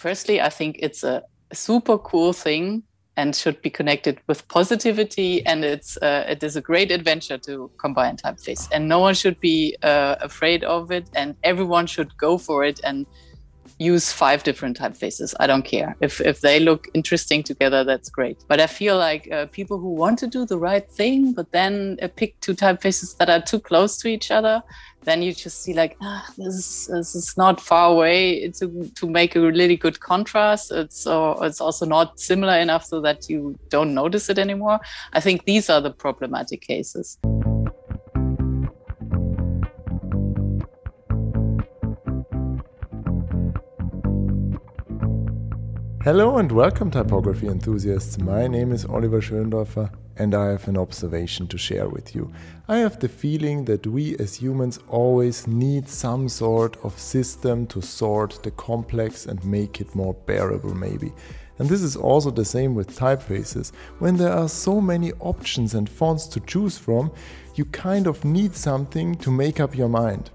[0.00, 1.22] Firstly, I think it's a
[1.52, 2.84] super cool thing
[3.18, 5.44] and should be connected with positivity.
[5.44, 9.38] And it's uh, it is a great adventure to combine typeface, and no one should
[9.40, 13.04] be uh, afraid of it, and everyone should go for it and
[13.80, 15.34] use five different typefaces.
[15.40, 17.82] I don't care if if they look interesting together.
[17.82, 18.44] That's great.
[18.46, 21.98] But I feel like uh, people who want to do the right thing, but then
[22.02, 24.62] uh, pick two typefaces that are too close to each other,
[25.04, 28.34] then you just see like ah, this is this is not far away.
[28.34, 30.70] It's to make a really good contrast.
[30.70, 34.78] It's uh, it's also not similar enough so that you don't notice it anymore.
[35.14, 37.18] I think these are the problematic cases.
[46.02, 48.18] Hello and welcome, typography enthusiasts.
[48.18, 52.32] My name is Oliver Schöndorfer and I have an observation to share with you.
[52.68, 57.82] I have the feeling that we as humans always need some sort of system to
[57.82, 61.12] sort the complex and make it more bearable, maybe.
[61.58, 63.72] And this is also the same with typefaces.
[63.98, 67.12] When there are so many options and fonts to choose from,
[67.56, 70.30] you kind of need something to make up your mind.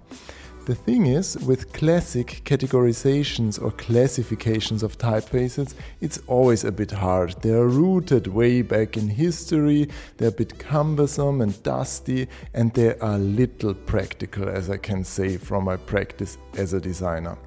[0.65, 7.39] The thing is, with classic categorizations or classifications of typefaces, it's always a bit hard.
[7.43, 12.97] They are rooted way back in history, they're a bit cumbersome and dusty, and they
[12.97, 17.37] are little practical, as I can say from my practice as a designer.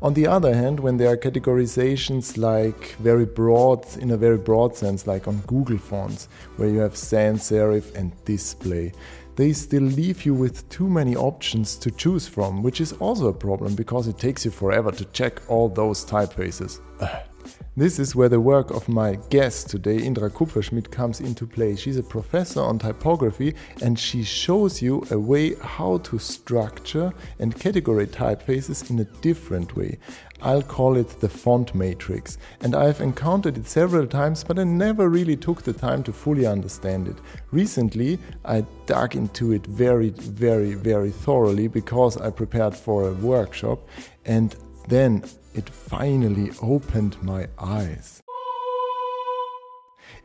[0.00, 4.76] On the other hand, when there are categorizations like very broad, in a very broad
[4.76, 8.92] sense, like on Google fonts, where you have sans serif and display,
[9.36, 13.32] they still leave you with too many options to choose from, which is also a
[13.32, 16.80] problem because it takes you forever to check all those typefaces.
[17.74, 21.74] This is where the work of my guest today, Indra Kupferschmid, comes into play.
[21.74, 27.56] She's a professor on typography and she shows you a way how to structure and
[27.56, 29.98] categorize typefaces in a different way.
[30.42, 35.08] I'll call it the font matrix, and I've encountered it several times, but I never
[35.08, 37.16] really took the time to fully understand it.
[37.52, 43.88] Recently, I dug into it very, very, very thoroughly because I prepared for a workshop,
[44.26, 44.54] and
[44.88, 48.22] then it finally opened my eyes.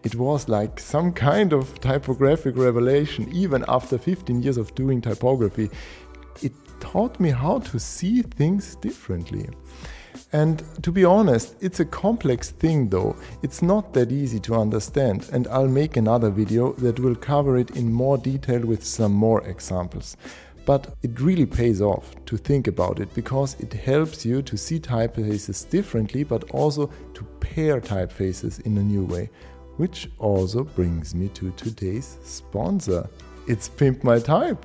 [0.03, 5.69] It was like some kind of typographic revelation, even after 15 years of doing typography.
[6.41, 9.49] It taught me how to see things differently.
[10.33, 13.15] And to be honest, it's a complex thing though.
[13.43, 17.71] It's not that easy to understand, and I'll make another video that will cover it
[17.71, 20.17] in more detail with some more examples.
[20.67, 24.81] But it really pays off to think about it because it helps you to see
[24.81, 29.29] typefaces differently, but also to pair typefaces in a new way.
[29.77, 33.07] Which also brings me to today's sponsor.
[33.47, 34.61] It's Pimp My Type.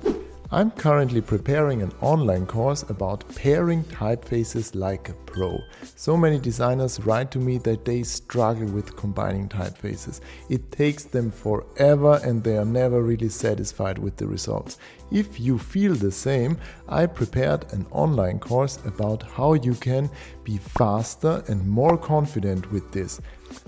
[0.53, 5.59] I'm currently preparing an online course about pairing typefaces like a pro.
[5.95, 10.21] So many designers write to me that they struggle with combining typefaces.
[10.49, 14.77] It takes them forever and they are never really satisfied with the results.
[15.09, 20.07] If you feel the same, I prepared an online course about how you can
[20.43, 23.19] be faster and more confident with this.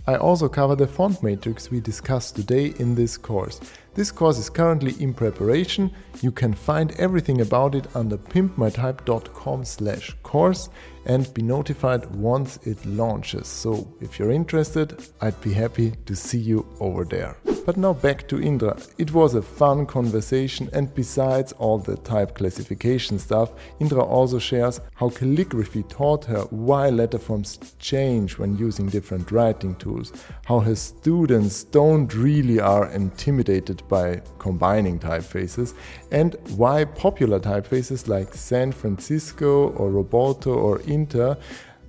[0.07, 3.59] I also cover the font matrix we discussed today in this course.
[3.95, 5.89] This course is currently in preparation.
[6.21, 10.67] You can find everything about it under pimpmytype.com slash course
[11.05, 13.47] and be notified once it launches.
[13.47, 17.35] So if you're interested, I'd be happy to see you over there.
[17.65, 18.77] But now back to Indra.
[18.99, 24.79] It was a fun conversation and besides all the type classification stuff, Indra also shares
[24.93, 30.13] how calligraphy taught her why letter forms change when using different writing tools,
[30.45, 35.73] how her students don't really are intimidated by combining typefaces,
[36.11, 41.37] and why popular typefaces like San Francisco or Roboto or Inter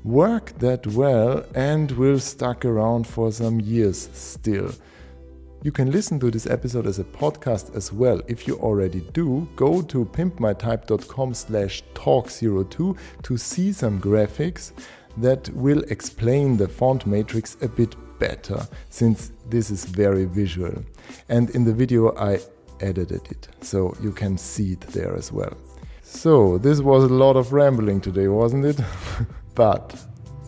[0.04, 4.70] work that well and will stuck around for some years still.
[5.62, 8.20] You can listen to this episode as a podcast as well.
[8.28, 14.72] If you already do, go to pimpmytype.com slash talk02 to see some graphics
[15.16, 20.84] that will explain the font matrix a bit better since this is very visual.
[21.28, 22.38] And in the video I
[22.80, 25.56] edited it so you can see it there as well.
[26.16, 28.80] So, this was a lot of rambling today, wasn't it?
[29.54, 29.94] but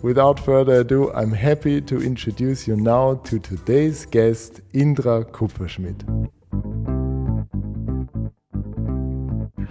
[0.00, 6.30] Without further ado, I'm happy to introduce you now to today's guest, Indra Kupferschmid.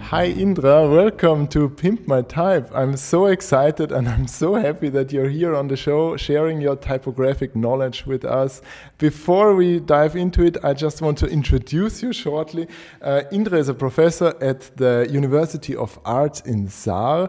[0.08, 2.70] Hi Indra, welcome to Pimp My Type.
[2.74, 6.76] I'm so excited and I'm so happy that you're here on the show sharing your
[6.76, 8.62] typographic knowledge with us.
[8.96, 12.68] Before we dive into it, I just want to introduce you shortly.
[13.02, 17.28] Uh, Indra is a professor at the University of Arts in Saar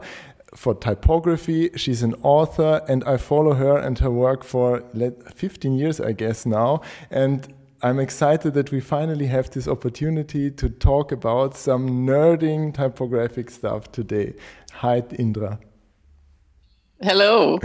[0.56, 1.72] for typography.
[1.76, 4.84] She's an author, and I follow her and her work for
[5.36, 6.80] 15 years, I guess, now.
[7.12, 13.50] And I'm excited that we finally have this opportunity to talk about some nerding typographic
[13.50, 14.34] stuff today.
[14.74, 15.60] Hi, Indra.
[17.02, 17.58] Hello.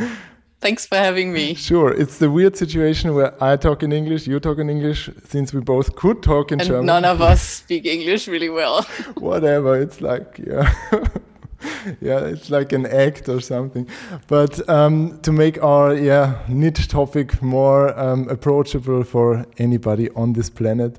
[0.60, 1.54] Thanks for having me.
[1.54, 1.92] Sure.
[1.92, 5.60] It's the weird situation where I talk in English, you talk in English, since we
[5.60, 6.86] both could talk in and German.
[6.86, 8.82] None of us speak English really well.
[9.16, 9.80] Whatever.
[9.80, 10.72] It's like, yeah.
[12.00, 13.88] yeah, it's like an act or something.
[14.26, 20.50] But um, to make our yeah niche topic more um, approachable for anybody on this
[20.50, 20.98] planet.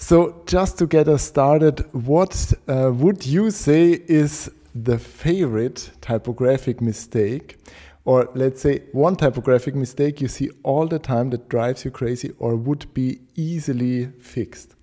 [0.00, 6.80] So, just to get us started, what uh, would you say is the favorite typographic
[6.80, 7.56] mistake?
[8.04, 12.32] Or let's say one typographic mistake you see all the time that drives you crazy
[12.38, 14.76] or would be easily fixed?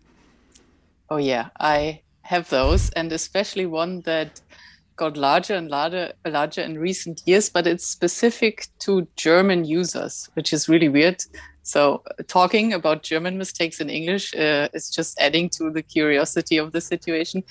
[1.10, 4.42] Oh, yeah, I have those, and especially one that
[4.96, 10.54] got larger and larger, larger in recent years, but it's specific to German users, which
[10.54, 11.22] is really weird.
[11.64, 16.74] So, talking about German mistakes in English uh, is just adding to the curiosity of
[16.74, 17.44] the situation.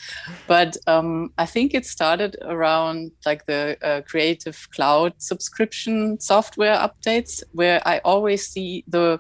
[0.47, 7.43] But um, I think it started around like the uh, Creative Cloud subscription software updates,
[7.53, 9.19] where I always see the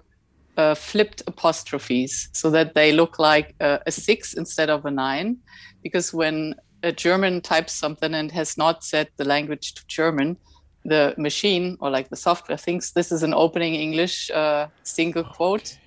[0.56, 5.38] uh, flipped apostrophes so that they look like a six instead of a nine.
[5.82, 6.55] Because when
[6.85, 10.37] a German types something and has not set the language to German,
[10.85, 15.79] the machine or like the software thinks this is an opening English uh, single quote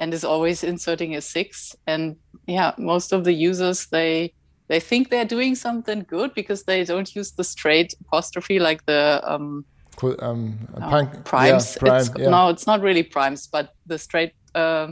[0.00, 1.76] and is always inserting a six.
[1.86, 2.16] And
[2.46, 4.34] yeah, most of the users they
[4.68, 9.20] they think they're doing something good because they don't use the straight apostrophe like the
[9.24, 9.64] um,
[10.20, 11.74] um, no, primes.
[11.74, 12.30] Yeah, prime, it's, yeah.
[12.30, 14.88] No, it's not really primes, but the straight uh,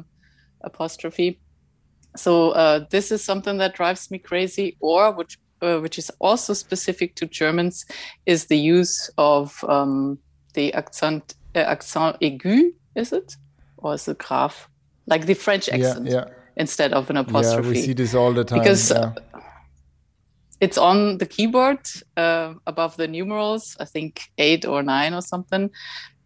[0.60, 1.40] apostrophe.
[2.16, 4.76] So uh, this is something that drives me crazy.
[4.80, 7.84] Or which uh, which is also specific to Germans,
[8.26, 10.18] is the use of um,
[10.54, 12.72] the accent uh, accent aigu.
[12.94, 13.36] Is it
[13.76, 14.68] or is it grave?
[15.06, 16.24] Like the French accent yeah, yeah.
[16.56, 17.68] instead of an apostrophe.
[17.68, 18.60] Yeah, we see this all the time.
[18.60, 19.12] Because yeah.
[19.34, 19.40] uh,
[20.60, 21.80] it's on the keyboard
[22.16, 25.70] uh, above the numerals, I think eight or nine or something.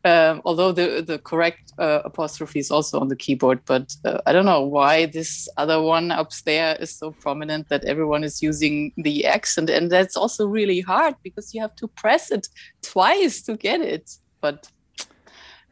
[0.06, 4.34] Um, although the the correct uh, apostrophe is also on the keyboard, but uh, I
[4.34, 8.92] don't know why this other one up there is so prominent that everyone is using
[8.98, 12.48] the accent, and that's also really hard because you have to press it
[12.82, 14.10] twice to get it.
[14.42, 14.70] But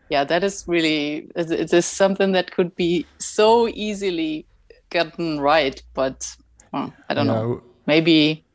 [0.09, 4.47] yeah, that is really it is something that could be so easily
[4.89, 6.27] gotten right, but
[6.73, 7.35] well, I don't yeah.
[7.35, 7.63] know.
[7.87, 8.47] Maybe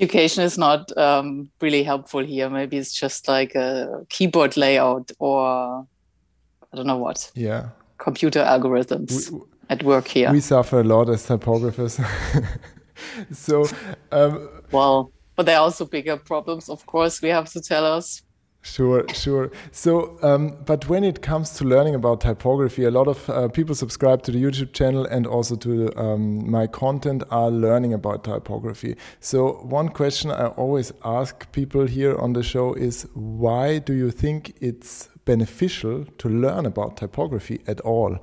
[0.00, 2.48] education is not um, really helpful here.
[2.48, 5.86] Maybe it's just like a keyboard layout or
[6.72, 7.30] I don't know what.
[7.34, 7.70] Yeah.
[7.98, 9.40] Computer algorithms we,
[9.70, 10.30] at work here.
[10.30, 11.98] We suffer a lot as typographers.
[13.32, 13.66] so,
[14.12, 18.22] um, well, but there are also bigger problems, of course, we have to tell us.
[18.70, 19.50] Sure, sure.
[19.72, 23.74] So, um, but when it comes to learning about typography, a lot of uh, people
[23.74, 28.96] subscribe to the YouTube channel and also to um, my content are learning about typography.
[29.20, 34.10] So, one question I always ask people here on the show is why do you
[34.10, 38.18] think it's beneficial to learn about typography at all?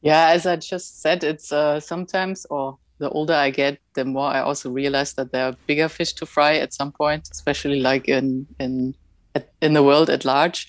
[0.00, 4.28] Yeah, as I just said, it's uh, sometimes, or the older I get, the more
[4.28, 8.08] I also realize that there are bigger fish to fry at some point, especially like
[8.08, 8.94] in in
[9.60, 10.68] in the world at large.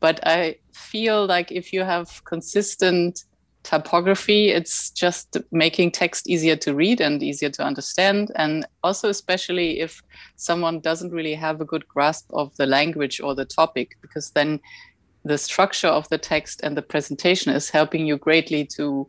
[0.00, 3.24] But I feel like if you have consistent
[3.64, 8.30] typography, it's just making text easier to read and easier to understand.
[8.36, 10.02] And also, especially if
[10.36, 14.60] someone doesn't really have a good grasp of the language or the topic, because then
[15.24, 19.08] the structure of the text and the presentation is helping you greatly to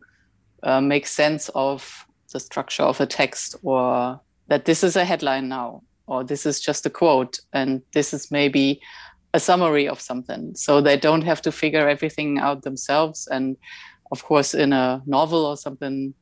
[0.64, 5.48] uh, make sense of the structure of a text or that this is a headline
[5.48, 8.82] now or this is just a quote and this is maybe
[9.34, 10.54] a summary of something.
[10.56, 13.28] So they don't have to figure everything out themselves.
[13.28, 13.58] And
[14.12, 16.14] of course in a novel or something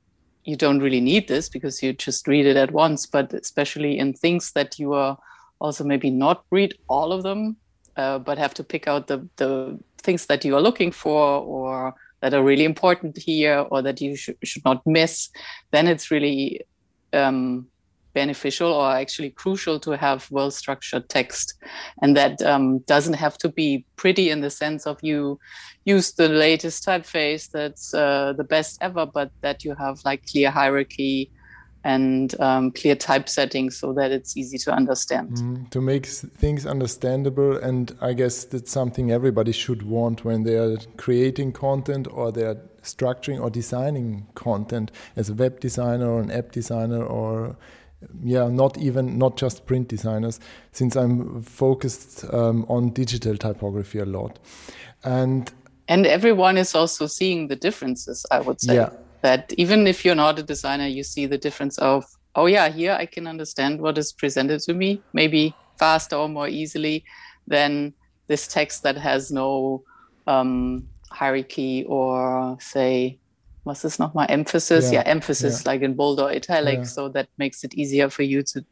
[0.44, 3.06] you don't really need this because you just read it at once.
[3.06, 5.18] But especially in things that you are
[5.60, 7.58] also maybe not read all of them
[7.98, 11.94] uh, but have to pick out the the things that you are looking for or
[12.22, 15.30] that are really important here or that you sh- should not miss,
[15.72, 16.62] then it's really
[17.13, 17.68] um,
[18.13, 21.56] beneficial or actually crucial to have well structured text.
[22.01, 25.40] And that um, doesn't have to be pretty in the sense of you
[25.86, 30.51] use the latest typeface that's uh, the best ever, but that you have like clear
[30.51, 31.32] hierarchy
[31.83, 35.31] and um, clear typesetting so that it's easy to understand.
[35.31, 40.57] Mm, to make things understandable, and I guess that's something everybody should want when they
[40.57, 46.31] are creating content or they're structuring or designing content as a web designer or an
[46.31, 47.55] app designer or
[48.23, 50.39] yeah, not even not just print designers,
[50.71, 54.39] since I'm focused um, on digital typography a lot,
[55.03, 55.51] and
[55.88, 58.25] and everyone is also seeing the differences.
[58.31, 58.89] I would say Yeah.
[59.22, 62.94] That even if you're not a designer, you see the difference of oh yeah, here
[62.94, 67.04] I can understand what is presented to me, maybe faster or more easily
[67.48, 67.94] than
[68.28, 69.84] this text that has no
[70.28, 73.20] um, hierarchy or say
[73.63, 74.86] was this not my emphasis?
[74.86, 76.84] Yeah, Yeah, emphasis like in bold or italic, Yeah.
[76.84, 78.66] so that makes it easier for you to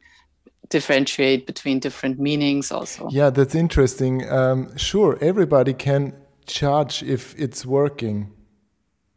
[0.68, 3.08] differentiate between different meanings also.
[3.10, 4.28] Yeah, that's interesting.
[4.30, 6.14] Um, sure, everybody can
[6.46, 8.32] judge if it's working,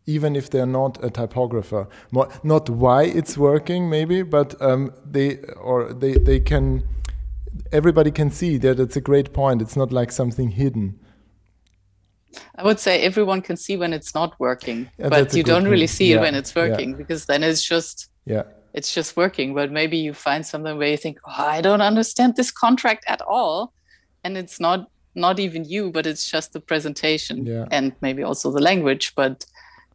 [0.05, 1.87] even if they're not a typographer.
[2.11, 6.83] Mo- Not why it's working, maybe, but um, they or they they can.
[7.71, 9.61] Everybody can see that it's a great point.
[9.61, 10.99] It's not like something hidden.
[12.55, 15.81] I would say everyone can see when it's not working, Yeah, but you don't really
[15.81, 15.89] point.
[15.91, 16.63] see Yeah, it when it's yeah.
[16.67, 18.43] working because then it's just Yeah,
[18.73, 19.53] it's just working.
[19.53, 23.21] But maybe you find something where you think, oh, I don't understand this contract at
[23.21, 23.71] all,
[24.23, 27.65] and it's not not even you, but it's just the presentation Yeah.
[27.71, 29.13] and maybe also the language.
[29.15, 29.45] But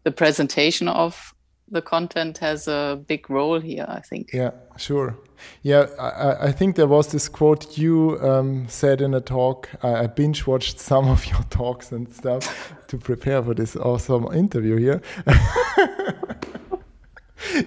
[0.08, 1.34] the presentation of
[1.70, 4.30] the content has a big role here, I think.
[4.32, 5.14] yeah, sure.
[5.62, 9.68] Yeah, I, I- think there was this quote you um, said in a talk.
[9.82, 14.24] I, I binge watched some of your talks and stuff to prepare for this awesome
[14.32, 15.00] interview here.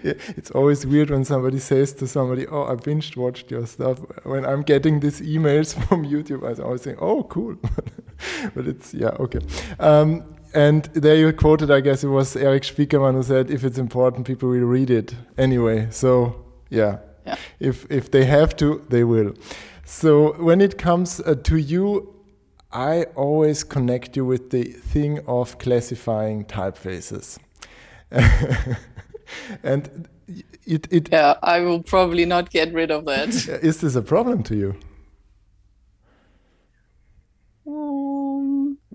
[0.04, 4.00] Yeah, it's always weird when somebody says to somebody, "Oh, I binge watched your stuff."
[4.24, 7.56] When I'm getting these emails from YouTube, I always think, "Oh, cool,"
[8.54, 9.40] but it's yeah, okay.
[9.80, 13.78] Um, and there you quoted, I guess it was Erik Spiekermann who said, "If it's
[13.78, 16.36] important, people will read it anyway." So
[16.70, 17.36] yeah, Yeah.
[17.60, 19.34] if if they have to, they will.
[19.86, 22.14] So when it comes uh, to you,
[22.72, 27.38] I always connect you with the thing of classifying typefaces.
[29.64, 30.08] and
[30.66, 33.30] it, it Yeah, I will probably not get rid of that.
[33.64, 34.76] is this a problem to you?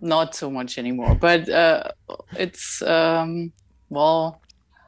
[0.06, 1.90] Not so much anymore, but uh,
[2.36, 3.52] it's um,
[3.90, 4.40] well,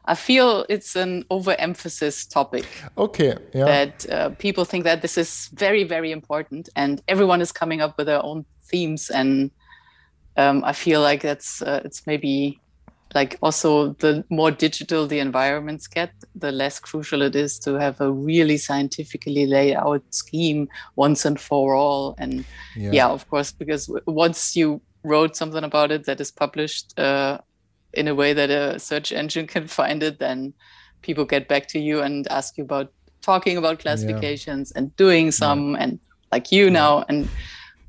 [0.09, 2.67] I feel it's an overemphasis topic.
[2.97, 7.53] Okay, yeah, that uh, people think that this is very, very important, and everyone is
[7.53, 9.51] coming up with their own themes, and
[10.39, 12.59] um, I feel like that's uh, it's maybe
[13.15, 18.01] like also the more digital the environments get, the less crucial it is to have
[18.01, 22.45] a really scientifically laid out scheme once and for all, and
[22.77, 27.39] yeah, yeah, of course, because once you wrote something about it that is published uh,
[27.93, 30.55] in a way that a search engine can find it, then
[31.03, 35.75] people get back to you and ask you about talking about classifications and doing some,
[35.77, 35.99] and
[36.33, 37.05] like you now.
[37.09, 37.29] And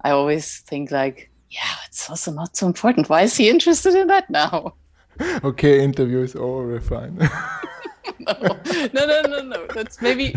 [0.03, 3.09] I always think like, yeah, it's also not so important.
[3.09, 4.73] Why is he interested in that now?
[5.43, 6.79] Okay, interview is over.
[6.79, 7.17] Fine.
[8.19, 9.67] no, no, no, no, no.
[9.67, 10.33] That's maybe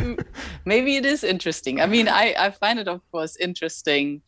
[0.64, 1.80] maybe it is interesting.
[1.80, 4.22] I mean, I I find it of course interesting,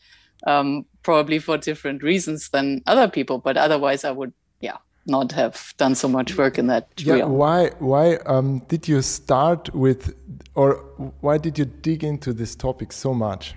[0.46, 5.74] um, probably for different reasons than other people, but otherwise I would yeah not have
[5.76, 7.32] done so much work in that yeah, realm.
[7.32, 10.14] why why um, did you start with,
[10.54, 10.76] or
[11.20, 13.54] why did you dig into this topic so much?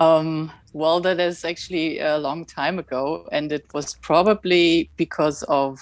[0.00, 5.78] Um, well, that is actually a long time ago, and it was probably because of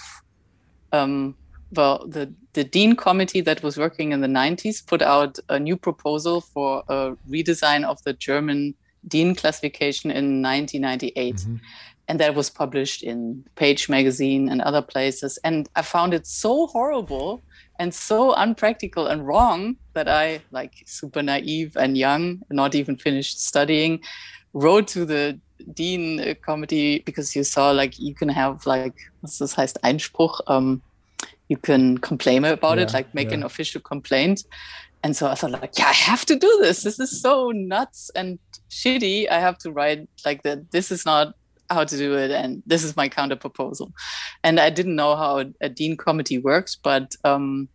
[0.91, 1.35] um,
[1.73, 5.77] well, the the DIN committee that was working in the 90s put out a new
[5.77, 8.75] proposal for a redesign of the German
[9.07, 11.45] DIN classification in 1998.
[12.07, 15.39] And that was published in Page magazine and other places.
[15.43, 17.41] And I found it so horrible
[17.79, 23.41] and so unpractical and wrong that I, like super naive and young, not even finished
[23.41, 24.01] studying,
[24.53, 25.39] wrote to the
[25.73, 30.41] DIN uh, committee because you saw like you can have like what's this heißt Einspruch.
[30.47, 30.81] Um,
[31.47, 33.35] you can complain about it, like make yeah.
[33.35, 34.43] an official complaint.
[35.03, 36.83] And so I thought, like, yeah, I have to do this.
[36.83, 38.37] This is so nuts and
[38.69, 39.29] shitty.
[39.29, 40.71] I have to write like that.
[40.71, 41.33] This is not
[41.69, 43.91] how to do it, and this is my counter proposal.
[44.43, 47.69] And I didn't know how a, DIN committee works, but um,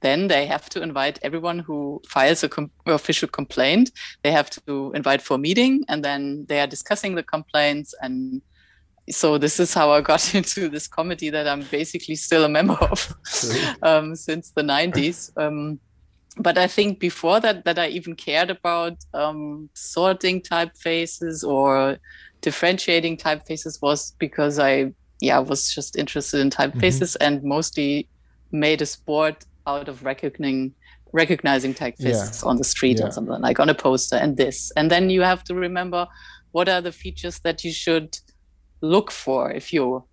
[0.00, 3.92] then they have to invite everyone who files a com- official complaint.
[4.22, 8.42] They have to invite for a meeting, and then they are discussing the complaints and
[9.10, 12.74] so this is how I got into this committee that I'm basically still a member
[12.74, 13.14] of
[13.82, 15.30] um, since the 90s.
[15.36, 15.80] Um,
[16.38, 21.98] but I think before that, that I even cared about um, sorting typefaces or
[22.40, 28.08] differentiating typefaces was because I, yeah, was just interested in typefaces and mostly
[28.50, 30.74] made a sport out of recognizing
[31.14, 33.08] recognizing typefaces on the street Yeah.
[33.08, 34.72] or something like on a poster and this.
[34.78, 36.06] And then you have to remember
[36.52, 38.16] what are the features that you should
[38.80, 40.04] look for if you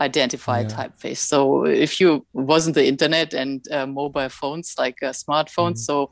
[0.00, 0.68] identify yeah.
[0.68, 1.18] typeface.
[1.18, 5.90] So if you wasn't the internet and uh, mobile phones like uh, smartphones, mm-hmm.
[5.90, 6.10] so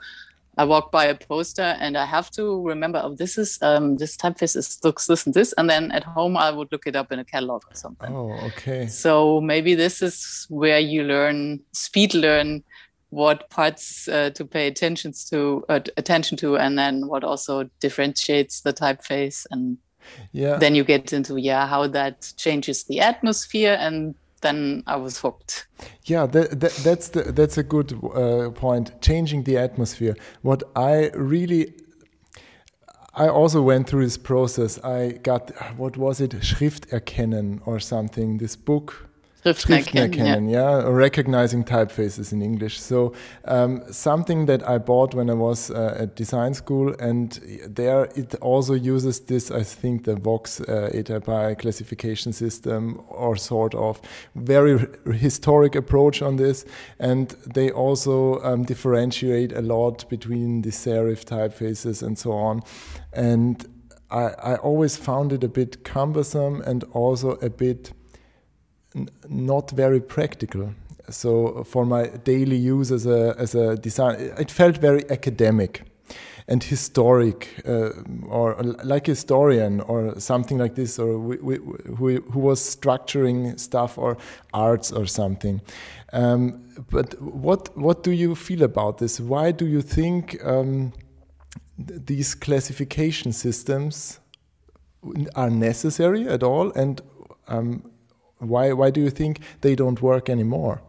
[0.58, 4.16] I walk by a poster and I have to remember, oh, this is um, this
[4.16, 7.10] typeface is looks this and this, and then at home I would look it up
[7.10, 8.14] in a catalog or something.
[8.14, 8.86] Oh, okay.
[8.86, 12.62] So maybe this is where you learn speed learn
[13.08, 18.60] what parts uh, to pay attention to uh, attention to, and then what also differentiates
[18.60, 19.78] the typeface and
[20.32, 25.18] yeah then you get into yeah how that changes the atmosphere and then I was
[25.18, 25.66] hooked.
[26.04, 29.00] Yeah, that, that, that's the, that's a good uh, point.
[29.00, 30.16] Changing the atmosphere.
[30.42, 31.72] What I really,
[33.14, 34.78] I also went through this process.
[34.84, 38.38] I got what was it, Schrifterkennen or something.
[38.38, 39.08] This book
[39.44, 40.78] Schriftenerkennen, yeah.
[40.78, 42.80] yeah, recognizing typefaces in English.
[42.80, 43.12] So
[43.44, 47.32] um, something that I bought when I was uh, at design school, and
[47.66, 49.50] there it also uses this.
[49.50, 54.00] I think the Vox uh, ATypI classification system, or sort of
[54.36, 54.78] very
[55.12, 56.64] historic approach on this,
[57.00, 62.62] and they also um, differentiate a lot between the serif typefaces and so on,
[63.12, 63.66] and
[64.08, 67.92] I, I always found it a bit cumbersome and also a bit
[69.28, 70.74] not very practical.
[71.10, 75.82] So for my daily use as a as a designer, it felt very academic
[76.48, 77.90] and historic, uh,
[78.28, 84.16] or like a historian, or something like this, or who, who was structuring stuff, or
[84.52, 85.60] arts, or something.
[86.12, 89.20] Um, but what what do you feel about this?
[89.20, 90.92] Why do you think um,
[91.86, 94.20] th these classification systems
[95.34, 96.72] are necessary at all?
[96.74, 97.00] And
[97.48, 97.82] um,
[98.42, 100.82] why why do you think they don't work anymore?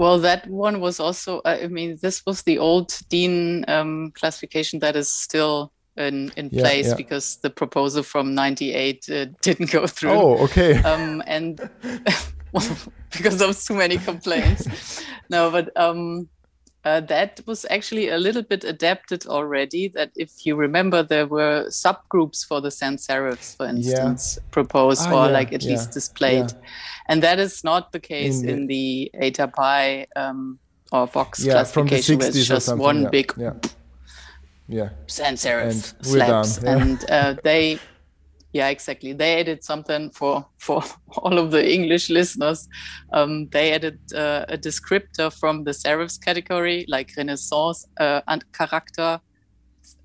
[0.00, 1.42] Well, that one was also.
[1.44, 6.62] I mean, this was the old DIN um, classification that is still in, in yeah,
[6.62, 6.94] place yeah.
[6.94, 10.12] because the proposal from '98 uh, didn't go through.
[10.12, 10.80] Oh, okay.
[10.84, 11.60] Um, and
[13.12, 15.04] because of too many complaints.
[15.28, 16.30] no, but um,
[16.84, 19.88] uh, that was actually a little bit adapted already.
[19.88, 24.48] That if you remember, there were subgroups for the sans serifs, for instance, yeah.
[24.50, 26.52] proposed ah, or yeah, like at yeah, least displayed,
[27.08, 30.58] and that is not the case in the, in the ATypI um,
[30.90, 33.32] or Vox classification, where it's just one big
[34.68, 34.88] yeah.
[35.06, 37.78] sans serif slabs, and uh, they
[38.52, 39.12] yeah exactly.
[39.12, 40.82] They added something for for
[41.18, 42.68] all of the english listeners.
[43.12, 49.20] Um, they added uh, a descriptor from the serifs category like renaissance uh, and character.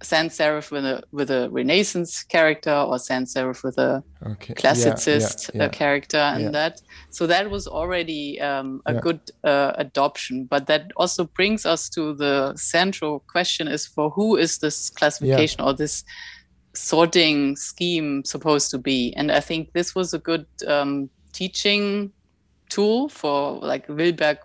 [0.01, 4.53] Sans serif with a with a renaissance character or sans serif with a okay.
[4.53, 5.69] classicist yeah, yeah, uh, yeah.
[5.69, 6.81] character and that.
[7.11, 10.45] So that was already um, a good uh, adoption.
[10.45, 15.61] But that also brings us to the central question is for who is this classification
[15.61, 16.03] or this
[16.75, 22.11] sorting scheme supposed to be and i think this was a good um, teaching
[22.69, 24.37] tool for like willberg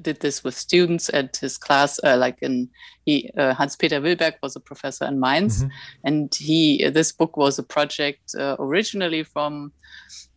[0.00, 2.68] did this with students at his class uh, like in
[3.04, 5.68] he uh, hans peter willberg was a professor in mainz mm-hmm.
[6.04, 9.72] and he this book was a project uh, originally from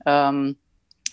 [0.06, 0.56] um,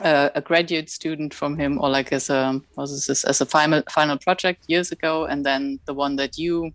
[0.01, 4.19] a graduate student from him or like as a was this as a final final
[4.19, 6.73] project years ago and then the one that you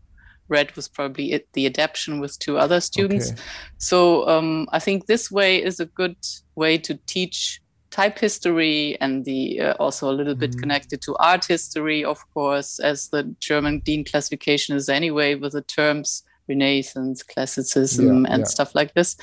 [0.49, 3.31] read was probably it, the adaptation with two other students.
[3.31, 3.41] Okay.
[3.77, 6.17] So um, I think this way is a good
[6.55, 10.41] way to teach type history and the uh, also a little mm-hmm.
[10.41, 15.53] bit connected to art history, of course, as the German DIN classification is anyway with
[15.53, 18.45] the terms Renaissance, classicism, yeah, and yeah.
[18.45, 19.15] stuff like this.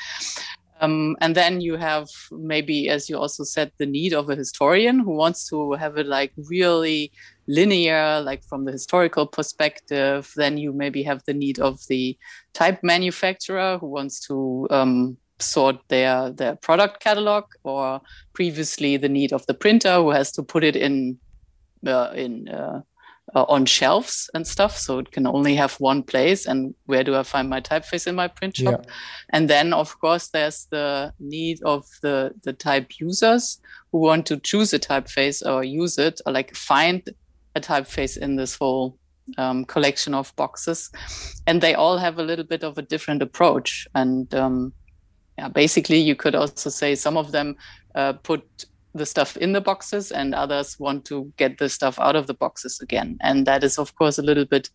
[0.81, 5.01] Um, and then you have maybe, as you also said, the need of a historian
[5.01, 7.13] who wants to have it like really
[7.47, 10.33] linear, like from the historical perspective.
[10.37, 12.17] Then you maybe have the need of the
[12.53, 18.01] type manufacturer who wants to um, sort their their product catalog, or
[18.33, 21.19] previously the need of the printer who has to put it in
[21.87, 22.81] uh, in uh,
[23.35, 27.17] uh, on shelves and stuff so it can only have one place and where do
[27.17, 28.93] i find my typeface in my print shop yeah.
[29.31, 34.37] and then of course there's the need of the the type users who want to
[34.39, 37.11] choose a typeface or use it or like find
[37.57, 38.97] a typeface in this whole
[39.39, 40.91] um, collection of boxes.
[41.47, 43.89] And they all have a little bit of a different approach.
[43.95, 44.73] And um,
[45.39, 47.57] yeah basically you could also say some of them
[47.95, 52.17] uh, put the stuff in the boxes and others want to get the stuff out
[52.17, 53.19] of the boxes again.
[53.21, 54.71] And that is of course a little bit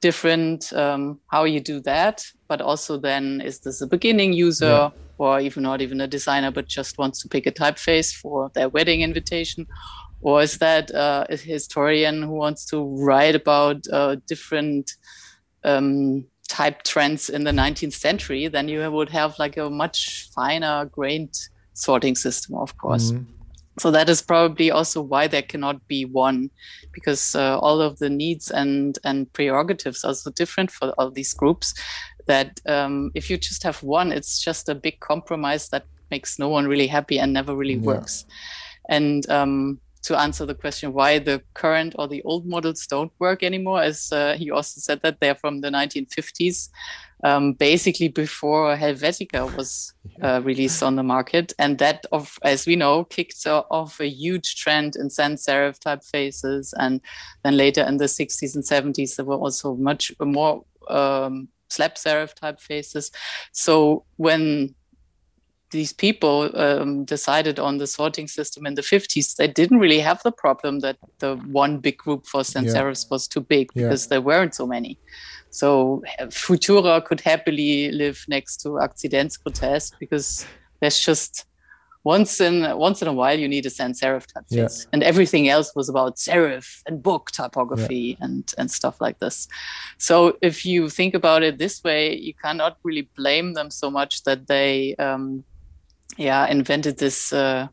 [0.00, 2.26] different um, how you do that.
[2.48, 4.90] But also then is this a beginning user yeah.
[5.18, 8.68] or even not even a designer but just wants to pick a typeface for their
[8.68, 9.66] wedding invitation
[10.22, 14.92] or is that uh, a historian who wants to write about uh, different
[15.64, 20.84] um, type trends in the 19th century then you would have like a much finer
[20.86, 21.34] grained
[21.80, 23.12] sorting system, of course.
[23.12, 23.32] Mm-hmm.
[23.78, 26.50] So that is probably also why there cannot be one,
[26.92, 31.32] because uh, all of the needs and and prerogatives are so different for all these
[31.32, 31.72] groups
[32.26, 36.48] that um, if you just have one, it's just a big compromise that makes no
[36.48, 37.92] one really happy and never really yeah.
[37.92, 38.26] works.
[38.88, 43.42] And um, to answer the question why the current or the old models don't work
[43.42, 46.70] anymore, as uh, he also said that they're from the 1950s,
[47.22, 52.76] um, basically before Helvetica was uh, released on the market, and that, of as we
[52.76, 57.00] know, kicked off a huge trend in sans serif typefaces, and
[57.44, 62.34] then later in the 60s and 70s there were also much more um, slab serif
[62.34, 63.10] typefaces.
[63.52, 64.74] So when
[65.70, 70.22] these people um, decided on the sorting system in the 50s, they didn't really have
[70.22, 73.08] the problem that the one big group for sans serifs yeah.
[73.10, 74.10] was too big because yeah.
[74.10, 74.98] there weren't so many.
[75.50, 80.46] So Futura could happily live next to Akzidenz-Grotesk because
[80.80, 81.46] there's just
[82.04, 84.88] once in once in a while you need a sans serif typeface, yeah.
[84.92, 88.24] and everything else was about serif and book typography yeah.
[88.24, 89.48] and and stuff like this.
[89.98, 94.22] So if you think about it this way, you cannot really blame them so much
[94.24, 95.44] that they um,
[96.16, 97.68] yeah invented this uh,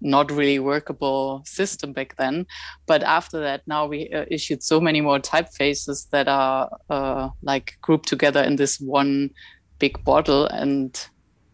[0.00, 2.46] not really workable system back then
[2.86, 7.78] but after that now we uh, issued so many more typefaces that are uh, like
[7.80, 9.30] grouped together in this one
[9.78, 11.08] big bottle and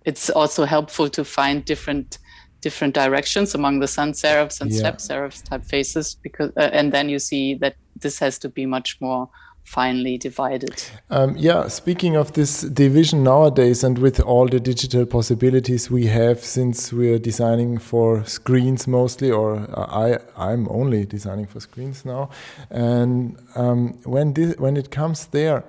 [0.05, 2.19] it's also helpful to find different
[2.61, 4.81] different directions among the sans serifs and yeah.
[4.81, 9.01] slab serifs typefaces because uh, and then you see that this has to be much
[9.01, 9.29] more
[9.65, 10.83] finely divided.
[11.11, 16.41] Um, yeah, speaking of this division nowadays, and with all the digital possibilities we have,
[16.41, 22.31] since we're designing for screens mostly, or I I'm only designing for screens now,
[22.71, 25.65] and um, when this, when it comes there,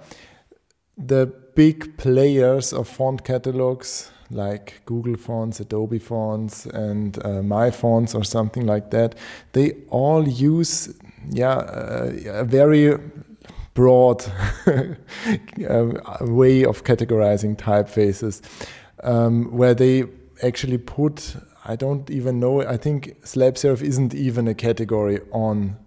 [0.98, 8.16] the big players of font catalogs like Google fonts, Adobe fonts, and uh, my fonts
[8.16, 9.16] or something like that,
[9.54, 10.94] they all use
[11.32, 12.98] yeah uh, a very
[13.74, 14.24] broad
[14.68, 18.42] way of categorizing typefaces,
[19.04, 20.06] um, where they
[20.44, 25.78] actually put, I don't even know, I think slab serif isn't even a category on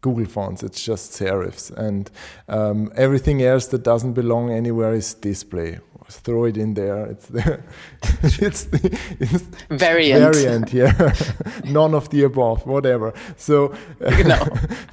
[0.00, 0.62] Google Fonts.
[0.62, 2.10] It's just serifs, and
[2.48, 7.06] um, everything else that doesn't belong anywhere is display throw it in there.
[7.06, 7.60] It's the,
[8.22, 10.34] it's the it's variant.
[10.34, 11.14] Variant, yeah.
[11.64, 13.12] None of the above, whatever.
[13.36, 14.38] So no.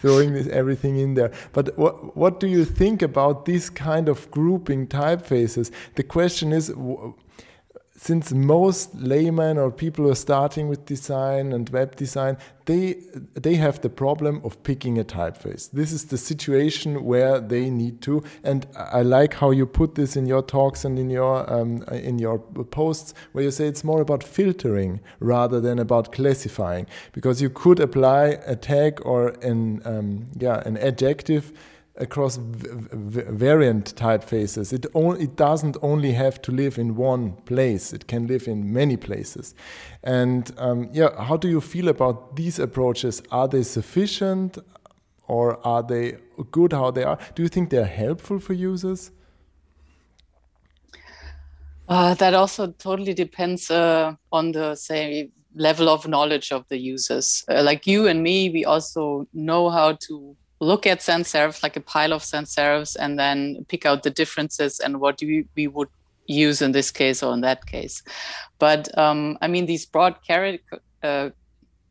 [0.01, 1.31] throwing this, everything in there.
[1.51, 5.71] But what what do you think about this kind of grouping typefaces?
[5.95, 6.73] The question is
[8.03, 12.35] since most laymen or people who are starting with design and web design,
[12.65, 12.97] they
[13.33, 15.71] they have the problem of picking a typeface.
[15.71, 18.21] This is the situation where they need to.
[18.43, 22.19] And I like how you put this in your talks and in your um, in
[22.19, 27.49] your posts, where you say it's more about filtering rather than about classifying, because you
[27.49, 31.53] could apply a tag or an um, yeah an adjective
[31.95, 34.73] across variant typefaces.
[34.73, 34.87] It,
[35.21, 39.53] it doesn't only have to live in one place, it can live in many places.
[40.03, 43.21] And um, yeah, how do you feel about these approaches?
[43.31, 44.57] Are they sufficient
[45.27, 46.17] or are they
[46.51, 47.19] good how they are?
[47.35, 49.11] Do you think they're helpful for users?
[51.87, 57.43] Uh, that also totally depends uh, on the say level of knowledge of the users.
[57.47, 61.75] Uh, like you and me, we also know how to look at sans serifs like
[61.75, 65.67] a pile of sans serifs and then pick out the differences and what we, we
[65.67, 65.89] would
[66.25, 68.01] use in this case or in that case.
[68.59, 70.15] But um, I mean, these broad
[71.03, 71.29] uh,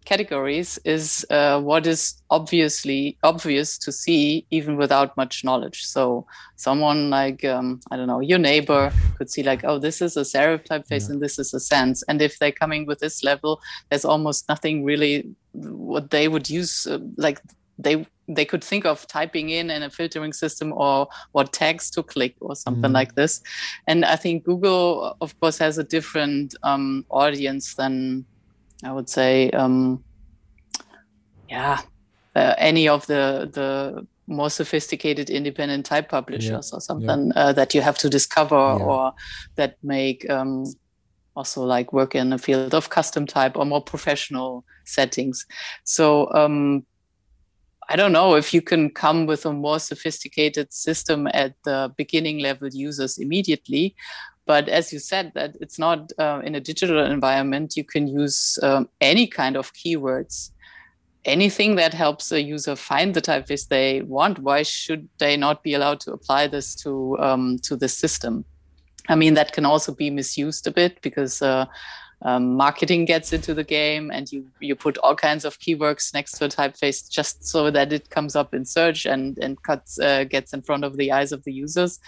[0.04, 5.85] categories is uh, what is obviously obvious to see even without much knowledge.
[5.85, 10.16] So someone like um, I don't know your neighbor could see like oh this is
[10.16, 11.12] a serif typeface yeah.
[11.12, 12.02] and this is a sans.
[12.08, 16.87] And if they're coming with this level, there's almost nothing really what they would use
[16.87, 17.40] uh, like
[17.78, 22.02] they they could think of typing in in a filtering system or what tags to
[22.02, 22.94] click or something mm.
[22.94, 23.42] like this
[23.87, 28.24] and i think google of course has a different um, audience than
[28.85, 30.02] i would say um,
[31.48, 31.80] yeah
[32.37, 36.76] uh, any of the the more sophisticated independent type publishers yeah.
[36.76, 37.42] or something yeah.
[37.42, 38.85] uh, that you have to discover yeah.
[38.85, 39.12] or
[39.56, 40.64] that make um,
[41.35, 45.44] also like work in a field of custom type or more professional settings
[45.85, 46.85] so um,
[47.88, 52.38] I don't know if you can come with a more sophisticated system at the beginning
[52.38, 53.95] level users immediately.
[54.47, 58.59] But as you said, that it's not uh, in a digital environment, you can use
[58.62, 60.51] um, any kind of keywords.
[61.25, 65.75] Anything that helps a user find the typeface they want, why should they not be
[65.75, 68.45] allowed to apply this to um, to the system?
[69.09, 71.66] I mean, that can also be misused a bit because uh,
[72.24, 76.32] um, marketing gets into the game and you you put all kinds of keywords next
[76.38, 80.24] to a typeface just so that it comes up in search and and cuts uh,
[80.24, 81.98] gets in front of the eyes of the users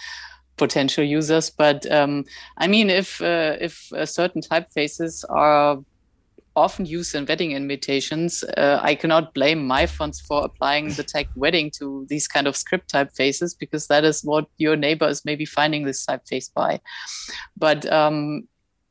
[0.57, 1.49] potential users.
[1.49, 2.25] But um,
[2.57, 5.83] i mean if uh, if uh, certain typefaces are
[6.57, 11.69] often used in wedding invitations uh, i cannot blame myfonts for applying the tag wedding
[11.69, 15.83] to these kind of script typefaces because that is what your neighbor is maybe finding
[15.83, 16.79] this typeface by.
[17.57, 18.47] But um,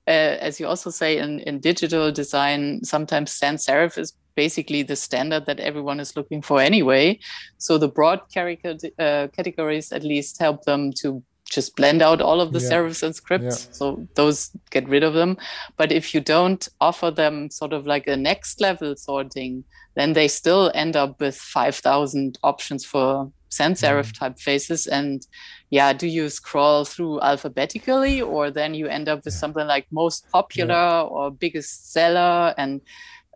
[0.06, 4.96] uh, as you also say in, in digital design, sometimes sans serif is basically the
[4.96, 7.18] standard that everyone is looking for anyway.
[7.58, 12.52] So the broad uh, categories at least help them to just blend out all of
[12.52, 12.70] the yeah.
[12.70, 13.66] serifs and scripts.
[13.66, 13.72] Yeah.
[13.72, 15.36] So those get rid of them.
[15.76, 19.64] But if you don't offer them sort of like a next level sorting,
[19.94, 24.18] then they still end up with 5,000 options for sans serif mm.
[24.18, 24.88] typefaces.
[24.90, 25.26] And
[25.74, 30.30] yeah, do you scroll through alphabetically or then you end up with something like most
[30.30, 31.00] popular yeah.
[31.00, 32.80] or biggest seller and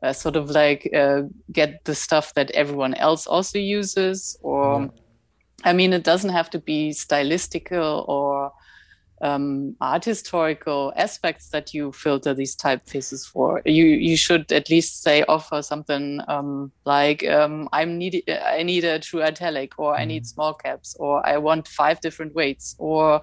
[0.05, 4.89] uh, sort of like uh, get the stuff that everyone else also uses or yeah.
[5.65, 8.53] I mean, it doesn't have to be stylistical or
[9.21, 13.63] um, art historical aspects that you filter these typefaces for.
[13.65, 18.85] You you should at least say offer something um, like um, I'm need I need
[18.85, 20.35] a true italic or I need mm-hmm.
[20.35, 23.23] small caps or I want five different weights or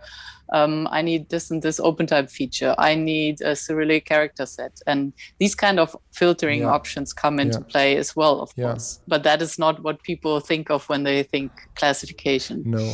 [0.54, 2.76] um, I need this and this open type feature.
[2.78, 4.80] I need a Cyrillic character set.
[4.86, 6.68] And these kind of filtering yeah.
[6.68, 7.72] options come into yeah.
[7.72, 8.66] play as well, of yeah.
[8.66, 9.00] course.
[9.08, 12.64] But that is not what people think of when they think classification.
[12.66, 12.94] No.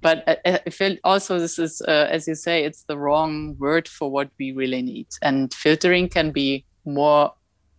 [0.00, 3.56] But uh, uh, I feel also this is, uh, as you say, it's the wrong
[3.58, 5.08] word for what we really need.
[5.22, 7.32] And filtering can be more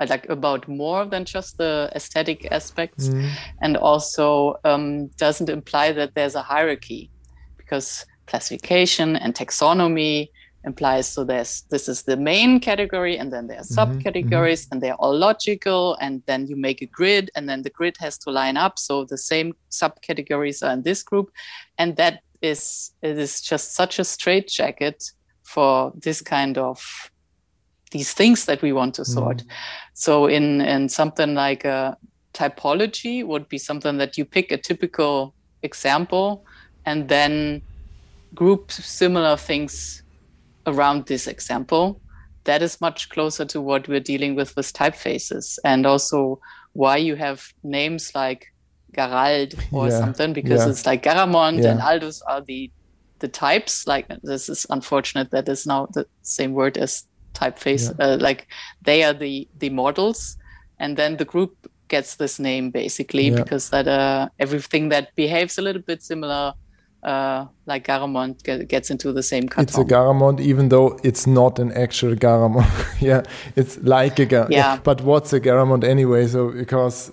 [0.07, 3.29] like about more than just the aesthetic aspects mm.
[3.61, 7.11] and also um, doesn't imply that there's a hierarchy
[7.57, 10.29] because classification and taxonomy
[10.65, 14.73] implies so there's this is the main category and then there are mm-hmm, subcategories mm-hmm.
[14.73, 18.17] and they're all logical and then you make a grid and then the grid has
[18.17, 21.31] to line up so the same subcategories are in this group
[21.77, 25.11] and that is it is just such a straitjacket
[25.43, 27.09] for this kind of
[27.91, 29.47] these things that we want to sort mm.
[29.93, 31.97] so in in something like a
[32.33, 36.45] typology would be something that you pick a typical example
[36.85, 37.61] and then
[38.33, 40.03] group similar things
[40.67, 42.01] around this example,
[42.43, 46.39] that is much closer to what we're dealing with with typefaces and also
[46.73, 48.47] why you have names like
[48.93, 49.99] Garalde or yeah.
[49.99, 50.69] something because yeah.
[50.69, 51.71] it's like Garamond yeah.
[51.71, 52.71] and Aldus are the
[53.19, 53.85] the types.
[53.85, 57.93] Like this is unfortunate that is now the same word as typeface.
[57.99, 58.47] Uh, like
[58.81, 60.37] they are the the models,
[60.79, 65.61] and then the group gets this name basically because that uh, everything that behaves a
[65.61, 66.53] little bit similar
[67.03, 71.59] uh, like Garamond get, gets into the same It's a Garamond, even though it's not
[71.59, 72.67] an actual Garamond.
[73.01, 73.23] yeah,
[73.55, 74.51] it's like a Garamond.
[74.51, 74.79] Yeah.
[74.83, 76.27] But what's a Garamond anyway?
[76.27, 77.11] So because.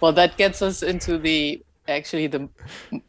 [0.00, 2.48] Well, that gets us into the actually the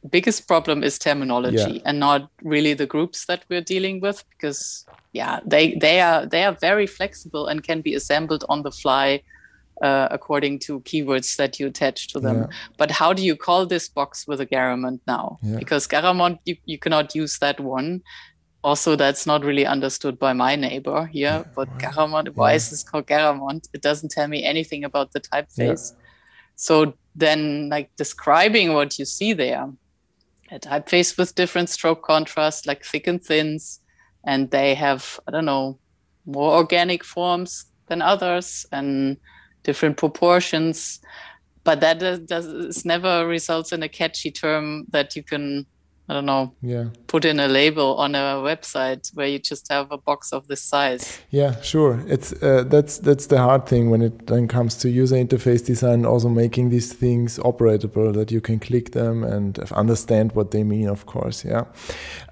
[0.10, 1.82] biggest problem is terminology yeah.
[1.86, 6.44] and not really the groups that we're dealing with because yeah they they are they
[6.44, 9.22] are very flexible and can be assembled on the fly
[9.82, 12.38] uh, according to keywords that you attach to them.
[12.38, 12.48] Yeah.
[12.78, 15.38] But how do you call this box with a Garamond now?
[15.41, 15.58] Yeah.
[15.58, 18.02] Because Garamond, you, you cannot use that one.
[18.63, 21.46] Also, that's not really understood by my neighbor here.
[21.56, 23.67] But Garamond, why is this called Garamond?
[23.74, 25.94] It doesn't tell me anything about the typeface.
[26.56, 29.67] So then, like describing what you see there,
[30.52, 33.80] a typeface with different stroke contrast, like thick and thins,
[34.24, 35.80] and they have I don't know
[36.26, 39.17] more organic forms than others, and
[39.63, 41.00] different proportions
[41.63, 45.65] but that does, does never results in a catchy term that you can
[46.12, 46.88] I don't know, yeah.
[47.08, 50.62] put in a label on a website where you just have a box of this
[50.62, 51.21] size.
[51.30, 52.04] Yeah, sure.
[52.06, 56.06] It's uh, that's that's the hard thing when it then comes to user interface design.
[56.06, 60.89] Also making these things operatable that you can click them and understand what they mean.
[60.89, 61.63] Of course, yeah.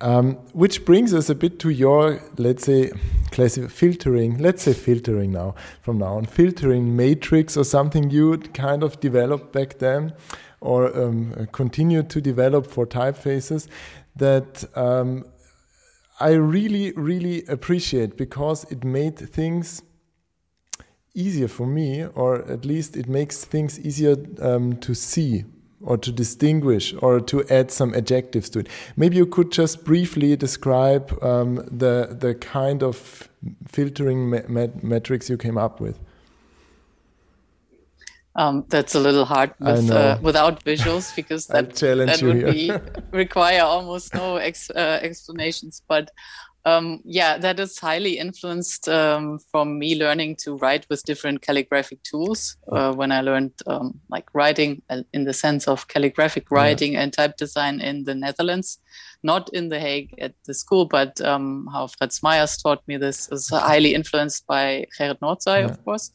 [0.01, 2.91] Um, which brings us a bit to your let's say
[3.31, 4.39] classic filtering.
[4.39, 9.53] Let's say filtering now from now on filtering matrix or something you kind of developed
[9.53, 10.11] back then
[10.61, 13.67] or um, continue to develop for typefaces
[14.15, 15.25] that um,
[16.19, 19.81] I really, really appreciate because it made things
[21.13, 25.45] easier for me, or at least it makes things easier um, to see
[25.81, 28.67] or to distinguish or to add some adjectives to it.
[28.97, 33.29] Maybe you could just briefly describe um, the the kind of
[33.67, 34.29] filtering
[34.83, 35.99] matrix you came up with.
[38.35, 42.71] Um, that's a little hard with, uh, without visuals because that, that would be
[43.11, 45.81] require almost no ex, uh, explanations.
[45.87, 46.11] But
[46.65, 52.03] um, yeah, that is highly influenced um, from me learning to write with different calligraphic
[52.03, 52.57] tools.
[52.71, 57.01] Uh, when I learned um, like writing uh, in the sense of calligraphic writing yeah.
[57.01, 58.79] and type design in the Netherlands,
[59.23, 63.29] not in The Hague at the school, but um, how Fred Smeijers taught me this
[63.31, 65.65] is highly influenced by Gerrit Noordzij, yeah.
[65.65, 66.11] of course.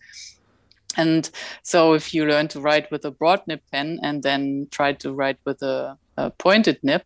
[0.97, 1.29] And
[1.63, 5.13] so if you learn to write with a broad nib pen and then try to
[5.13, 7.03] write with a, a pointed nib,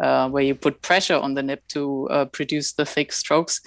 [0.00, 3.60] uh, where you put pressure on the nib to uh, produce the thick strokes,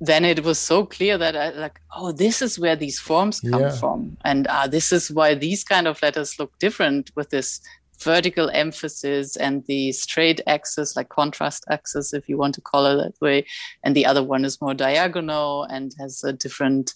[0.00, 3.60] then it was so clear that I like, oh, this is where these forms come
[3.60, 3.70] yeah.
[3.70, 7.60] from, and uh, this is why these kind of letters look different with this
[8.00, 12.96] vertical emphasis and the straight axis, like contrast axis, if you want to call it
[12.96, 13.46] that way,
[13.82, 16.94] and the other one is more diagonal and has a different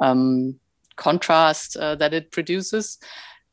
[0.00, 0.58] um,
[0.96, 2.98] contrast uh, that it produces.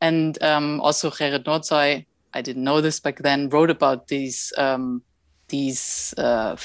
[0.00, 2.04] And um, also Gerrit Noordzij,
[2.34, 5.02] I didn't know this back then, wrote about these um,
[5.48, 6.56] these uh,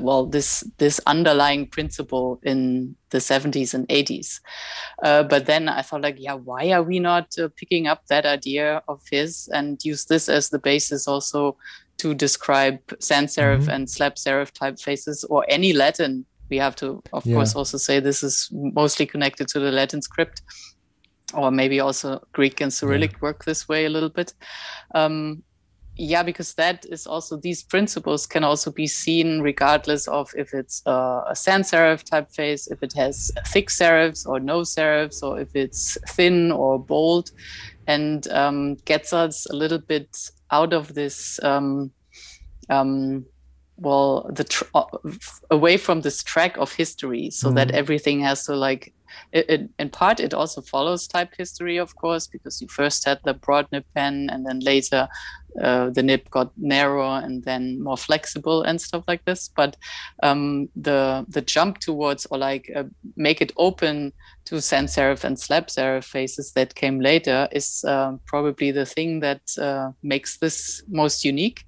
[0.00, 4.40] well this this underlying principle in the 70s and 80s
[5.02, 8.24] uh, but then i thought like yeah why are we not uh, picking up that
[8.24, 11.56] idea of his and use this as the basis also
[11.98, 13.70] to describe sans serif mm-hmm.
[13.70, 17.36] and slab serif typefaces or any latin we have to, of yeah.
[17.36, 20.42] course, also say this is mostly connected to the Latin script,
[21.32, 23.22] or maybe also Greek and Cyrillic yeah.
[23.22, 24.34] work this way a little bit.
[24.94, 25.42] Um,
[25.96, 30.82] yeah, because that is also these principles can also be seen regardless of if it's
[30.84, 35.48] a, a sans serif typeface, if it has thick serifs or no serifs, or if
[35.54, 37.30] it's thin or bold,
[37.86, 41.90] and um, gets us a little bit out of this um,
[42.68, 43.24] um,
[43.82, 44.84] well the tr- uh,
[45.50, 47.54] away from this track of history so mm.
[47.54, 48.92] that everything has to like
[49.32, 53.18] it, it, in part it also follows type history of course because you first had
[53.24, 55.08] the broad nib pen and then later
[55.60, 59.48] uh, the nib got narrower and then more flexible and stuff like this.
[59.48, 59.76] But
[60.22, 62.84] um, the the jump towards or like uh,
[63.16, 64.12] make it open
[64.46, 69.20] to sans serif and slab serif faces that came later is uh, probably the thing
[69.20, 71.64] that uh, makes this most unique.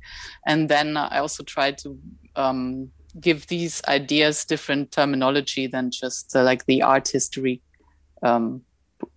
[0.47, 1.99] And then i also tried to
[2.37, 7.63] um, give these ideas different terminology than just uh, like the art history
[8.23, 8.63] um,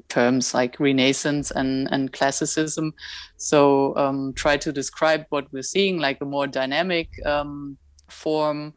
[0.09, 2.93] terms like Renaissance and, and classicism.
[3.37, 7.77] So um, try to describe what we're seeing like a more dynamic um,
[8.09, 8.73] form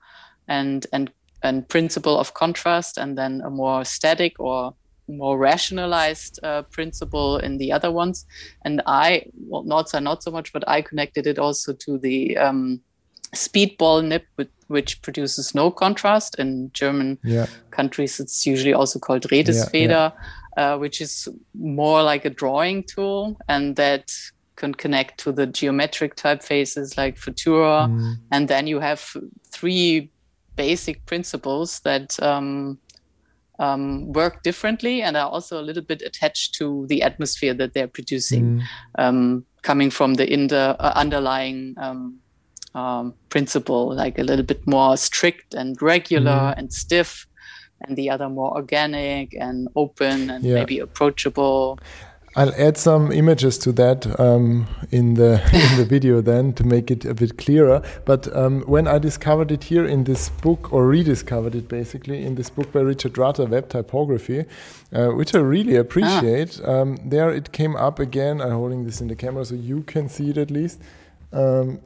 [0.48, 1.10] and and
[1.42, 4.74] and principle of contrast, and then a more static or
[5.08, 8.26] more rationalized uh, principle in the other ones.
[8.64, 12.36] And I, well, not so not so much, but I connected it also to the
[12.36, 12.80] um,
[13.34, 14.22] speedball nib,
[14.68, 16.38] which produces no contrast.
[16.38, 17.46] In German yeah.
[17.70, 20.12] countries, it's usually also called Redisfeder, yeah.
[20.56, 24.12] Uh, which is more like a drawing tool, and that
[24.56, 27.88] can connect to the geometric typefaces like Futura.
[27.88, 28.16] Mm.
[28.30, 29.16] And then you have
[29.48, 30.10] three
[30.56, 32.78] basic principles that um,
[33.58, 37.88] um, work differently and are also a little bit attached to the atmosphere that they're
[37.88, 38.62] producing, mm.
[38.98, 42.18] um, coming from the in the, uh, underlying um,
[42.74, 46.58] um, principle, like a little bit more strict and regular mm.
[46.58, 47.26] and stiff,
[47.82, 50.54] and the other more organic and open and yeah.
[50.54, 51.78] maybe approachable.
[52.36, 56.90] I'll add some images to that um, in the in the video then to make
[56.90, 57.82] it a bit clearer.
[58.04, 62.36] But um, when I discovered it here in this book, or rediscovered it basically in
[62.36, 64.44] this book by Richard Rutter, Web Typography,
[64.92, 66.60] uh, which I really appreciate.
[66.64, 66.80] Ah.
[66.80, 68.40] Um, there it came up again.
[68.40, 70.80] I'm holding this in the camera so you can see it at least.
[71.32, 71.80] Um,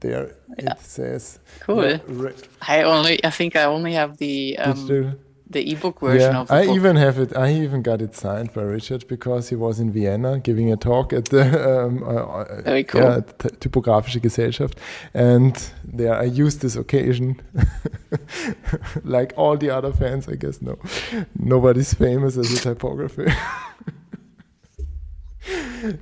[0.00, 0.72] there yeah.
[0.72, 1.98] it says cool
[2.62, 5.16] i only i think i only have the um,
[5.50, 6.76] the ebook version yeah, of the I book.
[6.76, 7.36] even have it.
[7.36, 11.12] I even got it signed by Richard because he was in Vienna giving a talk
[11.12, 11.42] at the
[11.84, 13.00] um, uh, Very cool.
[13.00, 13.20] yeah,
[13.58, 14.78] Typografische Gesellschaft,
[15.12, 17.40] and there I used this occasion,
[19.04, 20.28] like all the other fans.
[20.28, 20.78] I guess no,
[21.36, 23.26] nobody's famous as a typographer.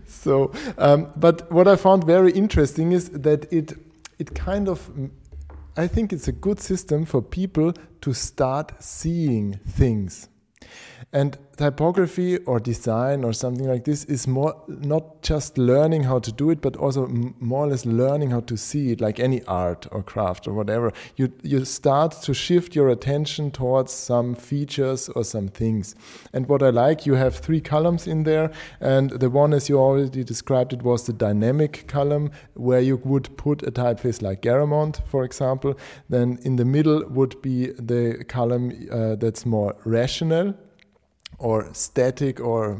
[0.06, 3.72] so, um, but what I found very interesting is that it
[4.18, 4.90] it kind of
[5.76, 10.28] I think it's a good system for people to start seeing things.
[11.12, 16.30] And typography or design or something like this is more not just learning how to
[16.30, 17.06] do it, but also
[17.40, 20.92] more or less learning how to see it, like any art or craft or whatever.
[21.16, 25.94] You you start to shift your attention towards some features or some things.
[26.32, 28.50] And what I like, you have three columns in there,
[28.80, 33.36] and the one, as you already described, it was the dynamic column where you would
[33.36, 35.74] put a typeface like Garamond, for example.
[36.08, 40.54] Then in the middle would be the column uh, that's more rational
[41.38, 42.74] or static or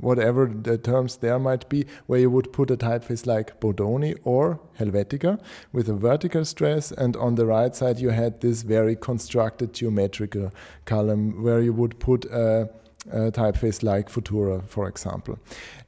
[0.00, 4.58] whatever the terms there might be, where you would put a typeface like Bodoni or
[4.78, 5.40] Helvetica
[5.72, 10.50] with a vertical stress, and on the right side you had this very constructed geometrical
[10.84, 12.68] column where you would put a,
[13.12, 15.38] a typeface like Futura, for example.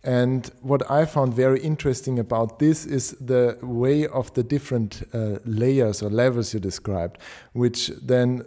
[0.05, 5.39] And what I found very interesting about this is the way of the different uh,
[5.47, 7.19] layers or levels you described,
[7.55, 8.45] which then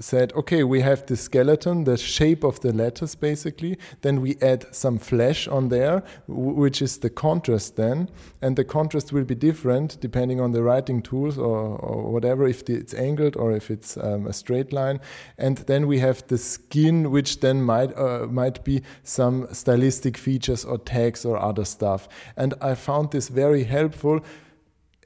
[0.00, 3.78] said, okay, we have the skeleton, the shape of the letters basically.
[4.02, 8.10] Then we add some flesh on there, which is the contrast then.
[8.42, 12.68] And the contrast will be different depending on the writing tools or, or whatever, if
[12.68, 15.00] it's angled or if it's um, a straight line.
[15.38, 20.64] And then we have the skin, which then might, uh, might be some stylistic features
[20.64, 20.78] or
[21.24, 22.08] or other stuff.
[22.36, 24.20] And I found this very helpful,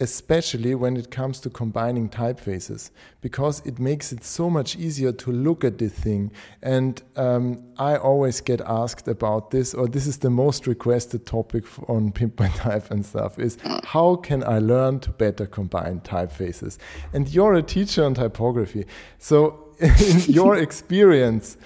[0.00, 2.90] especially when it comes to combining typefaces,
[3.20, 6.32] because it makes it so much easier to look at the thing.
[6.62, 11.64] And um, I always get asked about this, or this is the most requested topic
[11.88, 16.78] on Pimp My Type and stuff, is how can I learn to better combine typefaces?
[17.12, 18.86] And you're a teacher on typography.
[19.18, 21.56] So in your experience,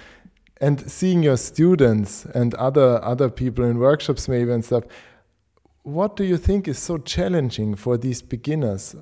[0.59, 4.83] and seeing your students and other other people in workshops maybe and stuff
[5.87, 8.95] what do you think is so challenging for these beginners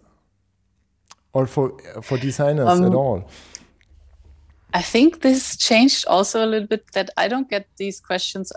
[1.33, 3.27] or for for designers um, at all?
[4.73, 8.51] I think this changed also a little bit that i don't get these questions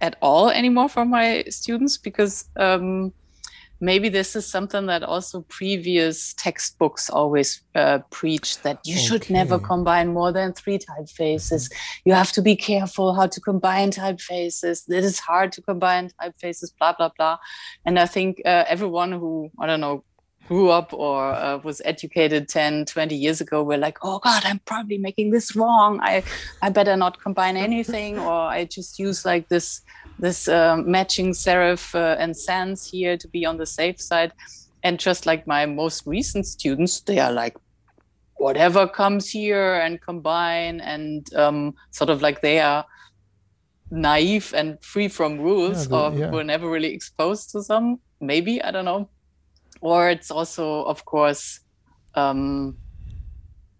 [0.00, 3.12] at all anymore from my students because um,
[3.80, 9.02] maybe this is something that also previous textbooks always uh, preach that you okay.
[9.02, 11.68] should never combine more than three typefaces.
[11.68, 12.08] Mm-hmm.
[12.08, 14.88] You have to be careful how to combine typefaces.
[14.88, 17.38] It is hard to combine typefaces, blah, blah, blah.
[17.86, 20.04] And I think uh, everyone who, I don't know,
[20.50, 24.58] grew up or uh, was educated 10 20 years ago were like oh god i'm
[24.64, 26.24] probably making this wrong i
[26.60, 29.82] i better not combine anything or i just use like this
[30.20, 34.32] this uh, matching serif uh, and sans here to be on the safe side.
[34.82, 37.56] And just like my most recent students, they are like,
[38.40, 42.86] whatever comes here and combine and um, sort of like they are
[43.90, 46.30] naive and free from rules yeah, or yeah.
[46.30, 49.08] were never really exposed to them maybe i don't know
[49.80, 51.60] or it's also of course
[52.14, 52.76] um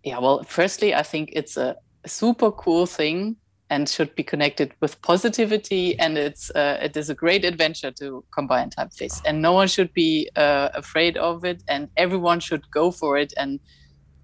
[0.02, 1.76] yeah well firstly i think it's a
[2.06, 3.36] super cool thing
[3.70, 5.98] and should be connected with positivity.
[5.98, 9.92] And it's uh, it is a great adventure to combine typeface, and no one should
[9.94, 13.60] be uh, afraid of it, and everyone should go for it and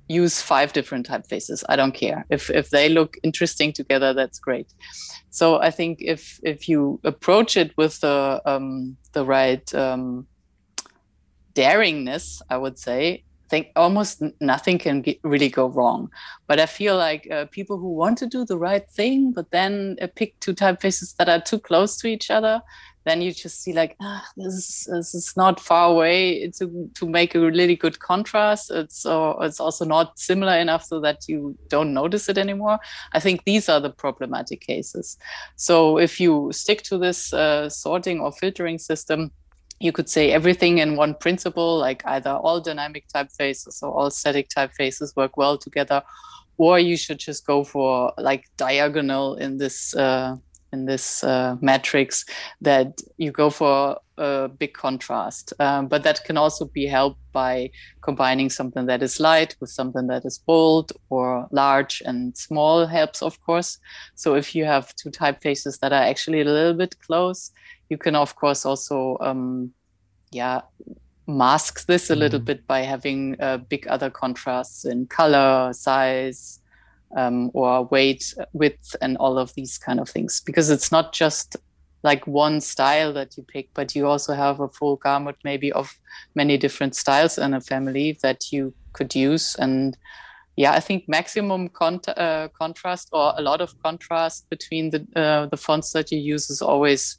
[0.09, 1.65] use five different typefaces.
[1.69, 4.13] I don't care if if they look interesting together.
[4.13, 4.73] That's great.
[5.31, 10.27] So I think if if you approach it with the um, the right um,
[11.55, 16.11] daringness, I would say, think almost nothing can get, really go wrong.
[16.47, 19.97] But I feel like uh, people who want to do the right thing, but then
[20.01, 22.63] uh, pick two typefaces that are too close to each other,
[23.05, 27.09] then you just see like, ah, this is, this is not far away to, to
[27.09, 28.71] make a really good contrast.
[28.71, 32.81] It's, uh, it's also not similar enough so that you don't notice it anymore.
[33.13, 35.17] I think these are the problematic cases.
[35.55, 39.31] So if you stick to this uh, sorting or filtering system,
[39.81, 44.49] you could say everything in one principle, like either all dynamic typefaces or all static
[44.49, 46.03] typefaces work well together,
[46.57, 50.37] or you should just go for like diagonal in this uh,
[50.73, 52.25] in this uh, matrix
[52.61, 55.53] that you go for a big contrast.
[55.59, 57.71] Um, but that can also be helped by
[58.01, 63.23] combining something that is light with something that is bold or large and small helps,
[63.23, 63.79] of course.
[64.15, 67.53] So if you have two typefaces that are actually a little bit close,
[67.89, 69.73] you can of course also um,
[70.33, 70.61] yeah
[71.27, 72.45] mask this a little mm.
[72.45, 76.61] bit by having uh, big other contrasts in color size
[77.17, 81.57] um, or weight width and all of these kind of things because it's not just
[82.03, 85.99] like one style that you pick but you also have a full gamut maybe of
[86.35, 89.97] many different styles in a family that you could use and
[90.57, 95.47] yeah i think maximum con- uh, contrast or a lot of contrast between the uh,
[95.47, 97.19] the fonts that you use is always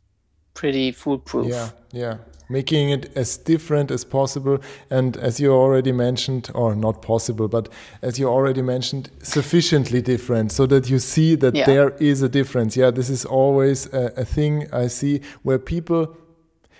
[0.58, 1.48] pretty foolproof.
[1.48, 2.18] Yeah, yeah.
[2.50, 4.58] Making it as different as possible.
[4.90, 7.70] And as you already mentioned, or not possible, but
[8.02, 11.66] as you already mentioned, sufficiently different so that you see that yeah.
[11.66, 12.76] there is a difference.
[12.76, 16.18] Yeah, this is always a, a thing I see where people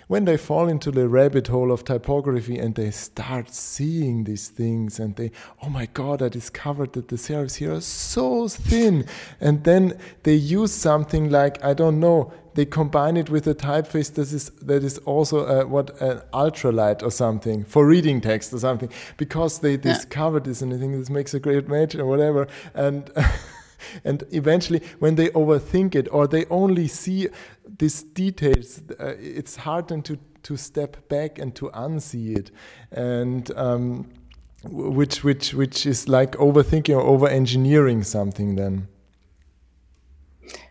[0.08, 4.98] when they fall into the rabbit hole of typography and they start seeing these things
[4.98, 5.30] and they,
[5.62, 9.04] oh my God, I discovered that the serifs here are so thin.
[9.38, 14.12] And then they use something like, I don't know, they combine it with a typeface
[14.14, 18.58] that is that is also uh, what an ultralight or something for reading text or
[18.58, 22.48] something because they discovered this and I think this makes a great match or whatever.
[22.74, 23.12] And
[24.04, 27.28] and eventually when they overthink it or they only see
[27.78, 32.50] these details uh, it's hard then to to step back and to unsee it.
[32.90, 34.10] And um,
[34.64, 38.88] which which which is like overthinking or over engineering something then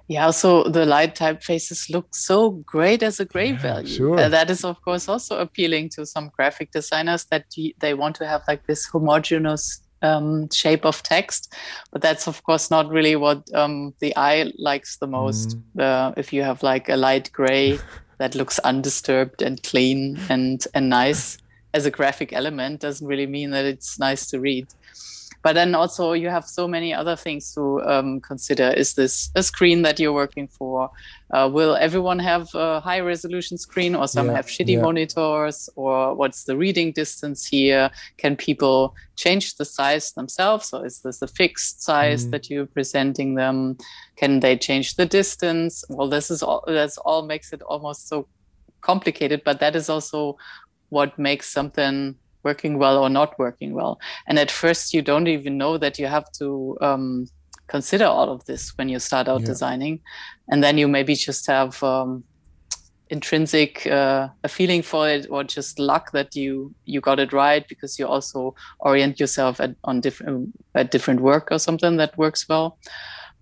[0.07, 3.95] yeah, so the light typefaces look so great as a gray yeah, value.
[3.95, 4.19] Sure.
[4.19, 7.45] Uh, that is, of course, also appealing to some graphic designers that
[7.79, 11.53] they want to have like this homogeneous um, shape of text.
[11.91, 15.57] But that's, of course, not really what um, the eye likes the most.
[15.75, 15.81] Mm.
[15.81, 17.77] Uh, if you have like a light gray
[18.17, 21.37] that looks undisturbed and clean and, and nice
[21.73, 24.67] as a graphic element, doesn't really mean that it's nice to read
[25.47, 28.67] but then also you have so many other things to um, consider.
[28.75, 30.91] Is this a screen that you're working for?
[31.31, 34.81] Uh, will everyone have a high resolution screen or some yeah, have shitty yeah.
[34.81, 35.69] monitors?
[35.77, 37.89] Or what's the reading distance here?
[38.17, 40.73] Can people change the size themselves?
[40.73, 42.31] Or is this a fixed size mm.
[42.31, 43.77] that you're presenting them?
[44.17, 45.85] Can they change the distance?
[45.87, 48.27] Well this is all that's all makes it almost so
[48.81, 50.37] complicated but that is also
[50.89, 53.99] what makes something working well or not working well.
[54.27, 57.27] And at first, you don't even know that you have to um,
[57.67, 59.47] consider all of this when you start out yeah.
[59.47, 59.99] designing.
[60.49, 62.23] And then you maybe just have um,
[63.09, 67.67] intrinsic uh, a feeling for it or just luck that you you got it right
[67.67, 72.47] because you also orient yourself at on different at different work or something that works
[72.49, 72.77] well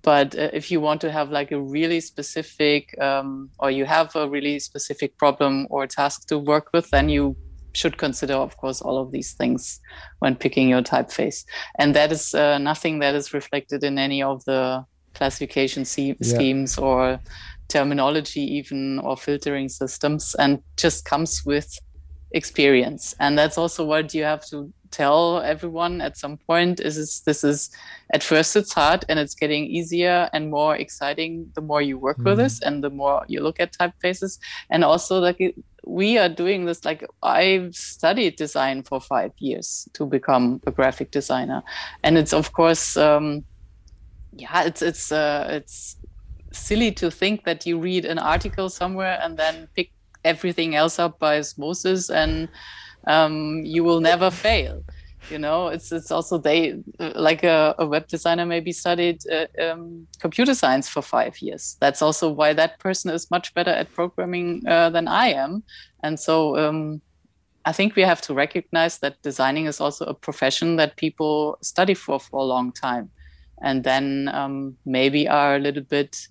[0.03, 4.15] but uh, if you want to have like a really specific um, or you have
[4.15, 7.35] a really specific problem or task to work with then you
[7.75, 9.79] should consider, of course, all of these things
[10.19, 11.45] when picking your typeface.
[11.77, 16.35] And that is uh, nothing that is reflected in any of the classification se- yeah.
[16.35, 17.19] schemes or
[17.67, 21.77] terminology, even or filtering systems, and just comes with
[22.31, 23.15] experience.
[23.19, 27.43] And that's also what you have to tell everyone at some point is this, this
[27.43, 27.69] is
[28.13, 32.17] at first it's hard and it's getting easier and more exciting the more you work
[32.17, 32.29] mm-hmm.
[32.29, 34.39] with this and the more you look at typefaces
[34.69, 40.05] and also like we are doing this like i've studied design for five years to
[40.05, 41.61] become a graphic designer
[42.03, 43.43] and it's of course um,
[44.31, 45.97] yeah it's it's uh, it's
[46.53, 49.91] silly to think that you read an article somewhere and then pick
[50.23, 52.47] everything else up by osmosis and
[53.07, 54.83] um, you will never fail
[55.29, 55.67] you know?
[55.67, 60.87] It's it's also they like a, a web designer maybe studied uh, um, computer science
[60.89, 61.77] for five years.
[61.79, 65.63] That's also why that person is much better at programming uh, than i am.
[66.03, 67.01] And so um,
[67.65, 71.93] i think we have to recognize that designing is also a profession that people study
[71.93, 73.09] for for a long time.
[73.61, 76.27] And then um, maybe are a little bit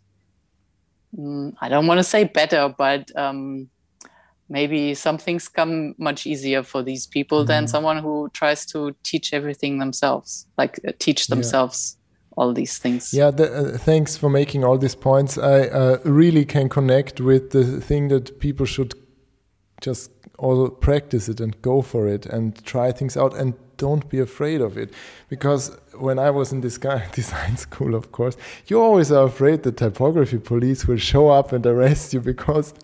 [1.17, 3.69] mm, i don't want to say better but um,
[4.49, 7.49] maybe some things come much easier for these people mm-hmm.
[7.49, 12.35] than someone who tries to teach everything themselves like uh, teach themselves yeah.
[12.37, 16.45] all these things yeah the, uh, thanks for making all these points i uh, really
[16.45, 18.95] can connect with the thing that people should
[19.81, 24.19] just all practice it and go for it and try things out and don't be
[24.19, 24.93] afraid of it
[25.29, 26.79] because when i was in this
[27.13, 28.37] design school of course
[28.67, 32.75] you always are afraid the typography police will show up and arrest you because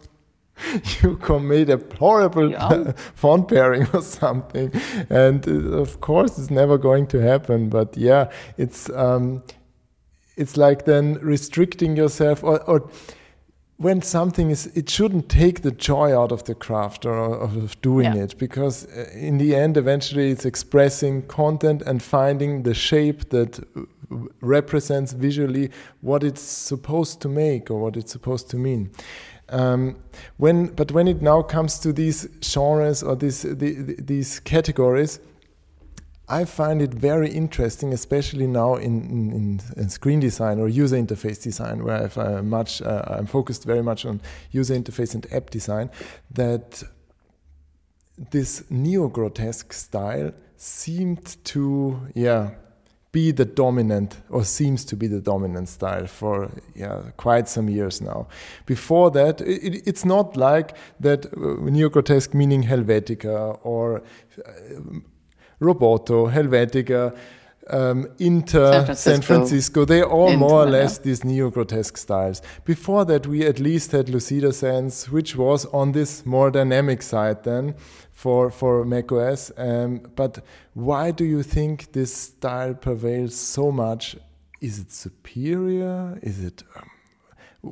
[1.02, 2.92] you commit a horrible yeah.
[3.14, 4.72] font pairing or something
[5.08, 9.42] and uh, of course it's never going to happen but yeah it's um,
[10.36, 12.90] it's like then restricting yourself or, or
[13.80, 18.14] when something is it shouldn't take the joy out of the craft or of doing
[18.14, 18.24] yeah.
[18.24, 23.58] it because uh, in the end eventually it's expressing content and finding the shape that
[23.58, 23.82] uh,
[24.42, 25.70] represents visually
[26.02, 28.90] what it's supposed to make or what it's supposed to mean
[29.50, 29.96] um,
[30.36, 35.20] when, but when it now comes to these genres or these, the, these categories,
[36.28, 41.42] I find it very interesting, especially now in, in, in, screen design or user interface
[41.42, 44.20] design, where I've, uh, much, uh, I'm focused very much on
[44.52, 45.90] user interface and app design,
[46.30, 46.84] that
[48.30, 52.50] this neo-grotesque style seemed to, yeah,
[53.12, 58.00] be the dominant or seems to be the dominant style for yeah, quite some years
[58.00, 58.28] now.
[58.66, 64.02] Before that, it, it's not like that uh, neo-grotesque meaning Helvetica or
[64.46, 64.50] uh,
[65.60, 67.16] Roboto, Helvetica,
[67.68, 69.10] um, Inter, San Francisco.
[69.10, 69.84] San Francisco.
[69.84, 71.04] They're all Inter, more or less yeah.
[71.04, 72.42] these neo-grotesque styles.
[72.64, 77.42] Before that, we at least had Lucida Sans, which was on this more dynamic side
[77.44, 77.74] then
[78.20, 79.50] for for macOS.
[79.56, 80.44] Um, but
[80.74, 84.16] why do you think this style prevails so much?
[84.60, 86.18] Is it superior?
[86.22, 86.62] Is it?
[86.76, 86.90] Um,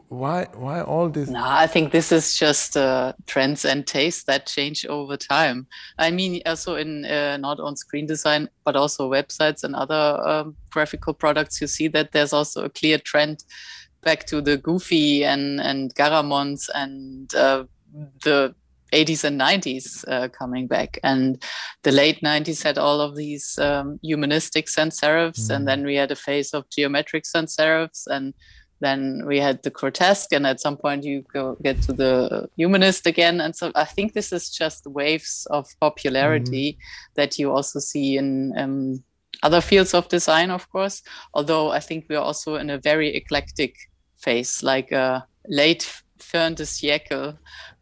[0.09, 4.45] why why all this no i think this is just uh, trends and tastes that
[4.45, 5.67] change over time
[5.99, 10.55] i mean also in uh, not on screen design but also websites and other um,
[10.69, 13.45] graphical products you see that there's also a clear trend
[14.03, 17.65] back to the goofy and and Garamonds and uh,
[18.25, 18.55] the
[18.93, 21.43] 80s and 90s uh, coming back and
[21.83, 25.57] the late 90s had all of these um, humanistic sans serifs mm.
[25.57, 28.35] and then we had a phase of geometric sans serifs and
[28.81, 33.07] then we had the grotesque and at some point you go get to the humanist
[33.07, 37.13] again and so i think this is just waves of popularity mm-hmm.
[37.17, 39.03] that you also see in um,
[39.43, 41.03] other fields of design of course
[41.35, 43.77] although i think we're also in a very eclectic
[44.17, 47.37] phase like a late fin de siècle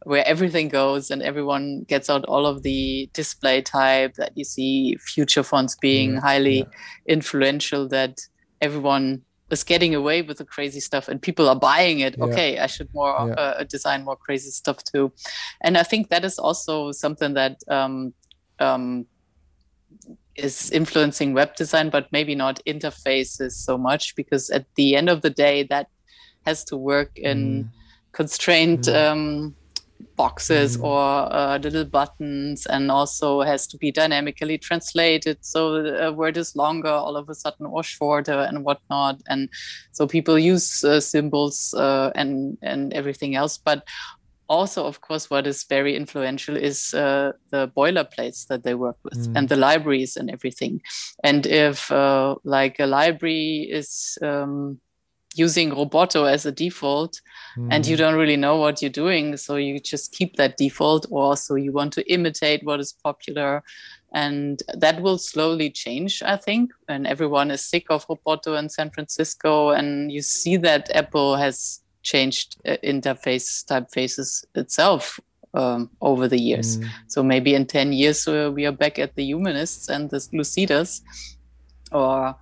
[0.07, 4.97] where everything goes and everyone gets out all of the display type that you see
[5.01, 6.65] Future Fonts being yeah, highly yeah.
[7.09, 8.21] influential that
[8.61, 12.25] everyone is getting away with the crazy stuff and people are buying it yeah.
[12.25, 13.35] okay i should more yeah.
[13.35, 15.13] uh, design more crazy stuff too
[15.63, 18.13] and i think that is also something that um,
[18.61, 19.07] um,
[20.37, 25.23] is influencing web design but maybe not interfaces so much because at the end of
[25.23, 25.89] the day that
[26.45, 27.69] has to work in mm.
[28.13, 28.95] constrained mm.
[28.95, 29.55] Um,
[30.17, 30.85] boxes mm.
[30.85, 36.57] or uh, little buttons and also has to be dynamically translated so a word is
[36.57, 39.49] longer all of a sudden or shorter and whatnot and
[39.93, 43.85] so people use uh, symbols uh, and and everything else but
[44.49, 49.29] also of course what is very influential is uh, the boilerplates that they work with
[49.29, 49.37] mm.
[49.37, 50.81] and the libraries and everything
[51.25, 54.81] and if uh, like a library is um,
[55.37, 57.21] using Roboto as a default
[57.57, 57.69] mm.
[57.71, 58.01] and you hmm.
[58.01, 59.37] don't really know what you're doing.
[59.37, 63.63] So you just keep that default, or so you want to imitate what is popular.
[64.13, 66.73] And that will slowly change, I think.
[66.89, 69.71] And everyone is sick of Roboto in San Francisco.
[69.71, 75.21] And you see that Apple has changed uh, interface typefaces itself
[75.53, 76.79] um, over the years.
[76.79, 76.89] Mm.
[77.09, 81.03] So maybe in 10 years, uh, we are back at the humanists and the Lucidas.
[81.93, 82.37] Or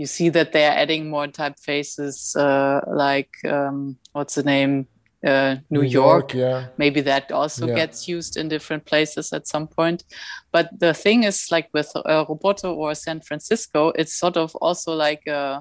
[0.00, 4.86] you see that they are adding more typefaces uh, like um, what's the name
[5.22, 6.32] uh, New, New York.
[6.32, 6.34] York.
[6.34, 6.66] yeah.
[6.78, 7.74] Maybe that also yeah.
[7.74, 10.04] gets used in different places at some point.
[10.52, 14.94] But the thing is, like with uh, Roboto or San Francisco, it's sort of also
[14.94, 15.60] like uh,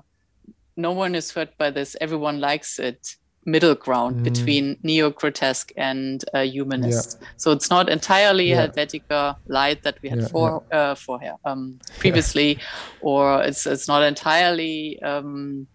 [0.77, 1.97] no one is hurt by this.
[1.99, 3.17] Everyone likes it
[3.51, 4.23] middle ground mm.
[4.23, 7.17] between neo-grotesque and uh, humanist.
[7.19, 7.27] Yeah.
[7.37, 8.67] So it's not entirely yeah.
[8.67, 12.59] Helvetica light that we had yeah, for uh, for um, previously,
[13.01, 15.67] or it's it's not entirely um,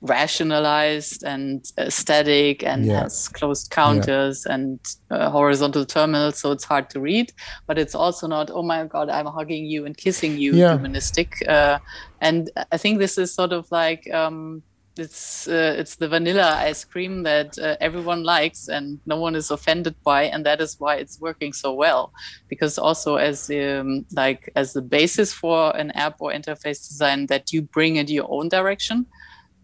[0.00, 4.80] rationalized and static and has closed counters and
[5.10, 7.32] uh, horizontal terminals, so it's hard to read.
[7.66, 11.36] But it's also not oh my god, I'm hugging you and kissing you, humanistic.
[11.48, 11.78] Uh,
[12.20, 14.12] and I think this is sort of like.
[14.12, 14.62] Um,
[14.98, 19.50] it's uh, it's the vanilla ice cream that uh, everyone likes and no one is
[19.50, 22.12] offended by and that is why it's working so well
[22.48, 27.52] because also as um, like as the basis for an app or interface design that
[27.52, 29.06] you bring into your own direction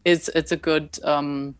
[0.04, 1.54] it's it's a good um,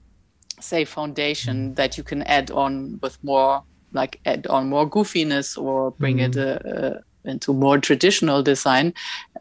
[0.61, 3.63] say foundation that you can add on with more
[3.93, 6.29] like add on more goofiness or bring mm.
[6.29, 8.95] it uh, uh, into more traditional design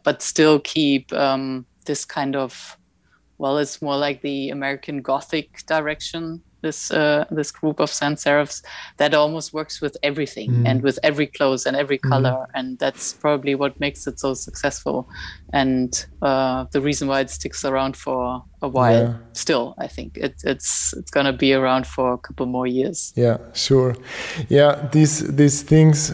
[0.04, 2.76] but still keep um, this kind of
[3.38, 6.42] well, it's more like the American Gothic direction.
[6.60, 8.64] This uh, this group of sans serifs
[8.96, 10.66] that almost works with everything mm.
[10.66, 12.08] and with every clothes and every mm.
[12.10, 12.46] color, mm.
[12.54, 15.08] and that's probably what makes it so successful,
[15.52, 19.04] and uh, the reason why it sticks around for a while.
[19.04, 19.14] Yeah.
[19.34, 23.12] Still, I think it, it's it's gonna be around for a couple more years.
[23.14, 23.94] Yeah, sure.
[24.48, 26.12] Yeah, these these things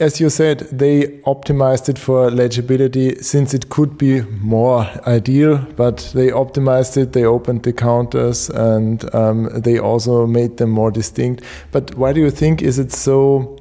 [0.00, 6.10] as you said, they optimized it for legibility since it could be more ideal, but
[6.14, 11.44] they optimized it, they opened the counters, and um, they also made them more distinct.
[11.70, 13.59] But why do you think is it so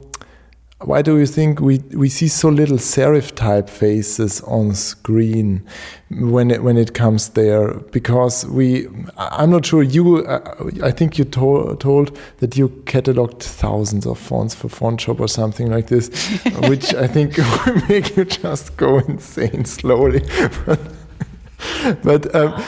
[0.82, 5.62] why do you think we, we see so little serif typefaces on screen
[6.10, 7.74] when it, when it comes there?
[7.92, 9.84] Because we, I'm not sure.
[9.84, 15.20] You, uh, I think you to told that you cataloged thousands of fonts for FontShop
[15.20, 16.08] or something like this,
[16.70, 20.22] which I think will make you just go insane slowly.
[22.04, 22.64] but um,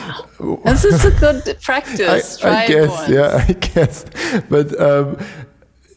[0.66, 2.44] this is a good practice.
[2.44, 4.06] I, I guess, yeah, I guess.
[4.50, 5.18] But um,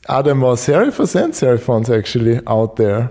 [0.09, 3.11] are there more serif or sans serif fonts actually out there?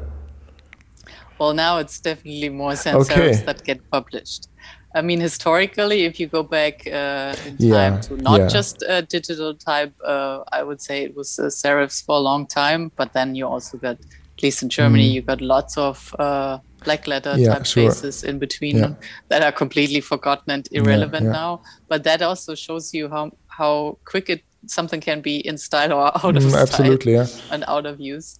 [1.40, 3.32] Well, now it's definitely more sans okay.
[3.32, 4.48] serifs that get published.
[4.96, 8.48] I mean, historically, if you go back uh, in time yeah, to not yeah.
[8.48, 12.46] just a digital type, uh, I would say it was uh, serifs for a long
[12.46, 12.92] time.
[12.96, 15.14] But then you also got, at least in Germany, mm.
[15.14, 18.30] you got lots of uh, black letter yeah, typefaces sure.
[18.30, 18.96] in between
[19.30, 21.62] that are completely forgotten and irrelevant now.
[21.88, 26.06] But that also shows you how how quick it something can be in style or
[26.26, 27.28] out of Mm, style absolutely, yeah.
[27.52, 28.40] and out of use.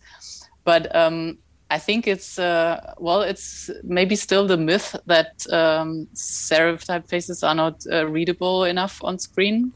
[0.64, 1.38] But um,
[1.70, 7.56] I think it's uh, well, it's maybe still the myth that um, serif typefaces are
[7.56, 9.74] not uh, readable enough on screen.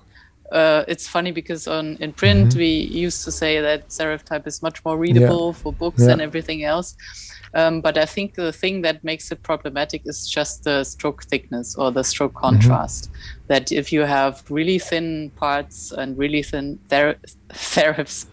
[0.52, 2.60] Uh, it's funny because on in print Mm-hmm.
[2.60, 2.68] we
[3.06, 6.12] used to say that serif type is much more readable for books Yeah.
[6.14, 6.96] and everything else.
[7.54, 11.76] Um, but I think the thing that makes it problematic is just the stroke thickness
[11.76, 12.40] or the stroke Mm-hmm.
[12.40, 13.10] contrast.
[13.48, 17.18] That if you have really thin parts and really thin ther-
[17.54, 18.26] serifs,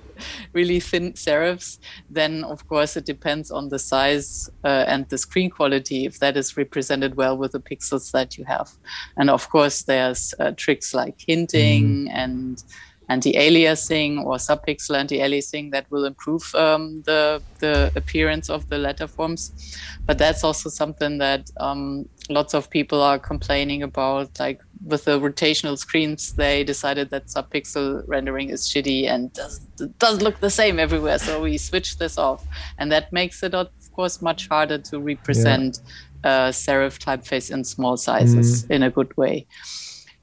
[0.53, 1.79] really thin serifs,
[2.11, 6.37] then of course it depends on the size uh, and the screen quality if that
[6.37, 8.71] is represented well with the pixels that you have.
[9.17, 12.62] And of course, there's uh, tricks like hinting and
[13.09, 19.52] anti-aliasing or subpixel anti-aliasing that will improve um, the the appearance of the letter forms.
[20.07, 24.38] But that's also something that um, lots of people are complaining about.
[24.38, 29.61] Like with the rotational screens, they decided that subpixel rendering is shitty and does,
[29.98, 31.18] does look the same everywhere.
[31.18, 32.44] So we switched this off,
[32.78, 35.80] and that makes it, of course, much harder to represent
[36.24, 39.46] uh, serif typeface in small sizes in a good way.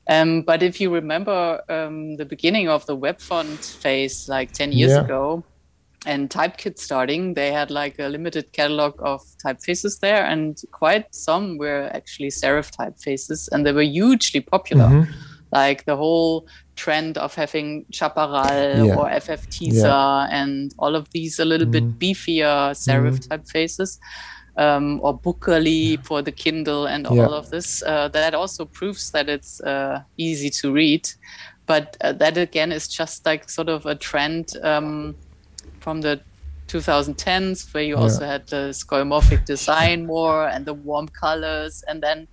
[0.07, 4.71] Um, but if you remember um, the beginning of the web font phase, like 10
[4.71, 5.01] years Yeah.
[5.05, 5.43] ago,
[6.05, 11.57] and TypeKit starting, they had like a limited catalog of typefaces there, and quite some
[11.59, 14.85] were actually serif typefaces, and they were hugely popular.
[14.85, 15.11] Mm-hmm.
[15.53, 18.95] Like the whole trend of having Chaparral Yeah.
[18.95, 23.99] or FF Tisa and all of these a little bit beefier serif typefaces
[24.61, 27.37] um, or Bookerly for the Kindle and all Yeah.
[27.37, 27.81] of this.
[27.83, 31.09] Uh, that also proves that it's uh, easy to read.
[31.67, 35.15] But uh, that again is just like sort of a trend um,
[35.79, 36.21] from the
[36.67, 42.27] 2010s, where you also had the skeuomorphic design more and the warm colors, and then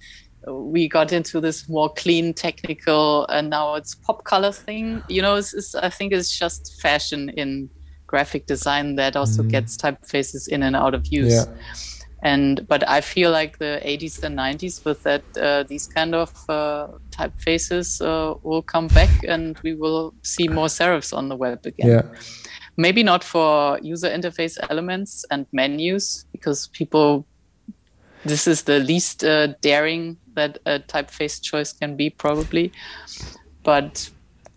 [0.46, 5.02] uh, we got into this more clean technical, and now it's pop color thing.
[5.08, 7.70] You know, it's, it's, I think it's just fashion in
[8.06, 11.44] graphic design that also gets typefaces in and out of use Yeah.
[12.22, 16.30] And but i feel like the 80s and 90s with that uh, these kind of
[16.48, 21.64] uh, typefaces uh, will come back and we will see more serifs on the web
[21.64, 21.88] again.
[21.88, 22.02] Yeah.
[22.76, 27.26] maybe not for user interface elements and menus because people
[28.24, 32.72] this is the least uh, daring that a typeface choice can be probably.
[33.62, 34.10] But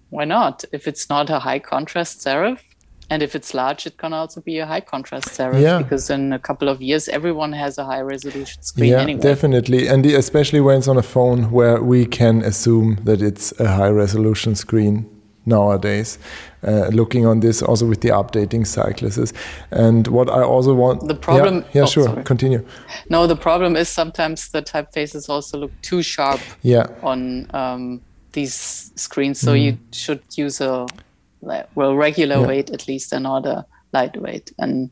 [0.09, 0.63] why not?
[0.71, 2.59] If it's not a high contrast serif
[3.11, 5.77] and if it's large it can also be a high contrast serif Yeah.
[5.83, 9.81] because in a couple of years everyone has a high resolution screen Yeah, anyway definitely,
[9.91, 13.67] and the- especially when it's on a phone where we can assume that it's a
[13.79, 15.05] high resolution screen
[15.45, 16.19] nowadays.
[16.63, 19.33] Uh, looking on this also with the updating cycluses,
[19.71, 22.03] and what I also want The problem- Yeah, yeah oh, sure.
[22.03, 22.23] sorry.
[22.23, 22.61] Continue.
[23.09, 28.01] no the problem is sometimes the typefaces also look too sharp Yeah, on um,
[28.33, 28.55] these
[28.95, 29.39] screens.
[29.39, 30.85] So you should use a
[31.41, 32.47] well regular Yeah.
[32.47, 34.51] weight at least and not a lightweight.
[34.59, 34.91] And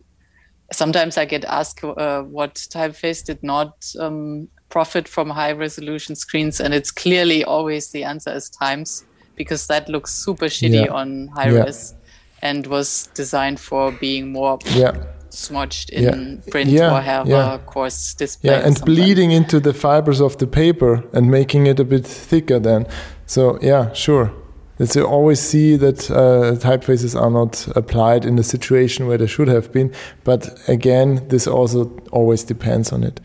[0.71, 6.59] sometimes I get asked uh, what typeface did not um, profit from high resolution screens,
[6.59, 10.91] and it's clearly always the answer is Times because that looks super shitty Yeah.
[10.93, 11.63] on high Yeah.
[11.63, 11.95] res
[12.41, 14.93] and was designed for being more yeah.
[15.29, 18.51] smudged in print Yeah, or have a coarse display.
[18.51, 18.95] Yeah, and something.
[18.95, 22.85] bleeding into the fibers of the paper and making it a bit thicker then.
[23.25, 24.31] So, yeah, sure.
[24.79, 29.27] It's you always see that uh, typefaces are not applied in the situation where they
[29.27, 29.93] should have been.
[30.23, 33.19] But again, this also always depends on it.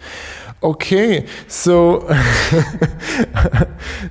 [0.65, 2.01] Okay, so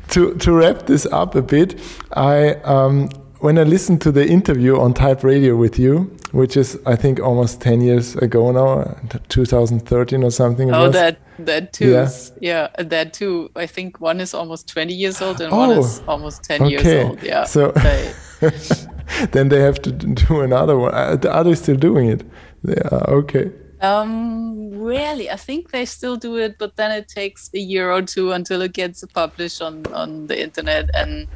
[0.09, 1.81] to, to wrap this up a bit,
[2.13, 3.09] I um,
[3.43, 7.19] when I listened to the interview on Type Radio with you, which is I think
[7.19, 10.73] almost ten years ago now, 2013 or something.
[10.73, 10.93] Oh, was.
[10.93, 11.91] that that too.
[11.91, 12.03] Yeah.
[12.05, 12.67] is- Yeah.
[12.77, 13.49] that too.
[13.55, 16.71] I think one is almost twenty years old and one Oh, is almost ten okay.
[16.71, 17.23] years old.
[17.23, 17.43] Yeah.
[17.43, 18.13] So- They-
[19.31, 20.93] then they have to do another one.
[20.93, 22.23] Uh, Are they still doing it?
[22.63, 23.51] They are okay.
[23.81, 28.01] um, really, I think they still do it, but then it takes a year or
[28.01, 31.27] two until it gets published on on the internet and.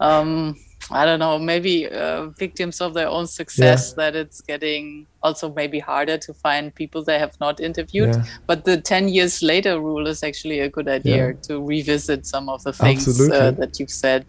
[0.00, 0.56] Um,
[0.90, 5.78] I don't know, maybe uh, victims of their own success that it's getting also maybe
[5.78, 8.10] harder to find people they have not interviewed.
[8.14, 8.24] Yeah.
[8.46, 11.32] But the 10 years later rule is actually a good idea Yeah.
[11.48, 14.26] to revisit some of the things uh, that you've said.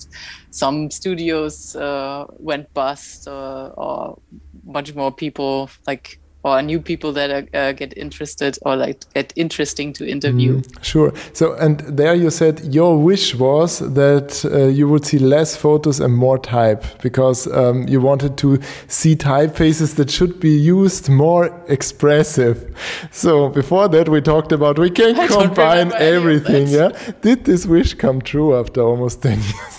[0.51, 4.18] Some studios uh, went bust, uh, or
[4.64, 9.34] much more people like, or new people that are, uh, get interested or like get
[9.36, 10.62] interesting to interview.
[10.84, 11.12] Sure.
[11.34, 16.00] So, and there you said your wish was that uh, you would see less photos
[16.00, 21.48] and more type because um, you wanted to see typefaces that should be used more
[21.68, 22.58] expressive.
[23.12, 26.68] So, before that, we talked about we can I combine remember any of everything.
[26.68, 26.89] Yeah.
[27.22, 29.75] Did this wish come true after almost 10 years?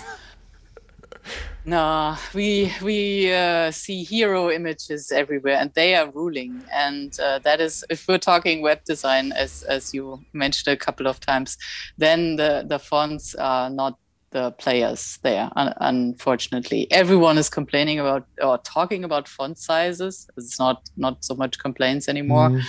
[1.67, 6.63] No, we we uh, see hero images everywhere, and they are ruling.
[6.73, 11.07] And uh, that is, if we're talking web design, as as you mentioned a couple
[11.07, 11.57] of times,
[11.97, 13.99] then the the fonts are not
[14.29, 15.49] the players there.
[15.57, 20.25] Un- unfortunately, everyone is complaining about or talking about font sizes.
[20.37, 22.49] It's not not so much complaints anymore.
[22.49, 22.63] Mm.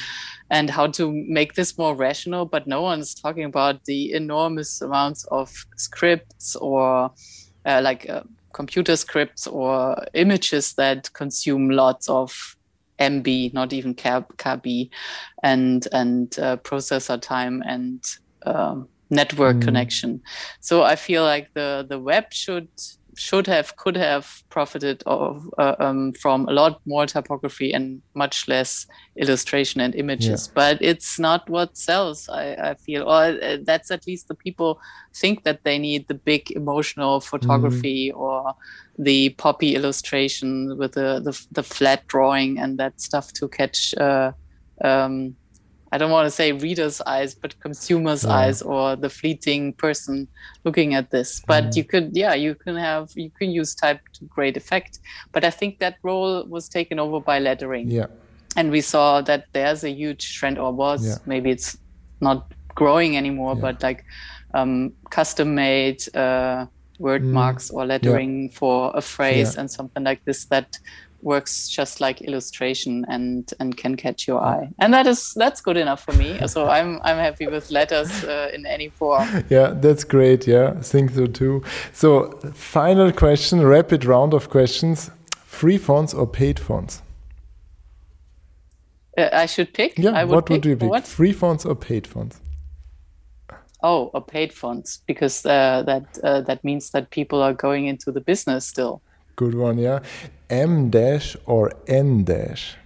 [0.50, 5.24] And how to make this more rational, but no one's talking about the enormous amounts
[5.26, 7.12] of scripts or
[7.64, 8.22] uh, like uh,
[8.58, 12.56] computer scripts or images that consume lots of
[12.98, 14.90] MB, not even KB,
[15.44, 18.02] and and uh, processor time and
[18.44, 19.62] um, network mm.
[19.62, 20.20] connection.
[20.60, 22.68] So I feel like the the web should
[23.18, 28.46] should have could have profited of uh, um, from a lot more typography and much
[28.46, 30.52] less illustration and images yeah.
[30.54, 34.80] but it's not what sells I, I, feel or uh, that's at least the people
[35.12, 38.18] think that they need the big emotional photography mm.
[38.18, 38.54] or
[38.98, 44.30] the poppy illustration with the, the, the flat drawing and that stuff to catch uh,
[44.84, 45.34] um,
[45.90, 48.32] I don't want to say reader's eyes, but consumer's yeah.
[48.32, 50.28] eyes or the fleeting person
[50.64, 51.42] looking at this.
[51.46, 51.76] But mm.
[51.76, 54.98] you could, yeah, you can have, you can use type to great effect.
[55.32, 57.90] But I think that role was taken over by lettering.
[57.90, 58.06] Yeah.
[58.56, 61.14] And we saw that there's a huge trend, or was yeah.
[61.26, 61.78] maybe it's
[62.20, 63.60] not growing anymore, yeah.
[63.60, 64.04] but like
[64.54, 66.66] um, custom made uh,
[66.98, 67.30] word mm.
[67.30, 70.78] marks or lettering for a phrase and something like this that
[71.22, 74.68] works just like illustration and and can catch your eye.
[74.78, 76.38] And that is that's good enough for me.
[76.46, 79.44] So i'm i'm happy with letters uh, in any form.
[79.48, 80.46] Yeah that's great.
[80.46, 81.62] Yeah I think so too.
[81.92, 85.10] So final question rapid round of questions.
[85.44, 87.02] Free fonts or paid fonts?
[89.16, 89.98] Uh, i should pick?
[89.98, 90.90] Yeah would what would you pick?
[90.90, 91.06] what?
[91.06, 92.40] free fonts or paid fonts?
[93.82, 98.12] Oh or paid fonts because uh, that uh, that means that people are going into
[98.12, 99.02] the business still
[99.38, 100.00] Good one, yeah.
[100.50, 102.76] M dash or N dash?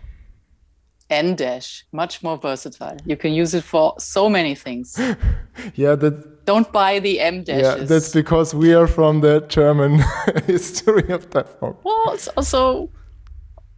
[1.08, 2.98] N dash, much more versatile.
[3.06, 4.98] You can use it for so many things.
[5.74, 6.44] yeah, that.
[6.44, 7.80] Don't buy the M dashes.
[7.80, 10.02] Yeah, that's because we are from the German
[10.46, 11.48] history of that.
[11.58, 11.76] form.
[11.84, 12.90] Well, it's also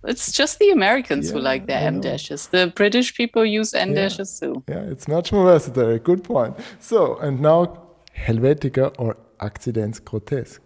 [0.03, 2.49] it's just the Americans yeah, who like their M dashes.
[2.49, 4.49] The British people use N dashes yeah.
[4.49, 4.65] too.
[4.69, 5.99] Yeah, it's much more versatile.
[5.99, 6.57] Good point.
[6.81, 7.85] So, and now
[8.27, 10.61] Helvetica or Akzidenz-Grotesk?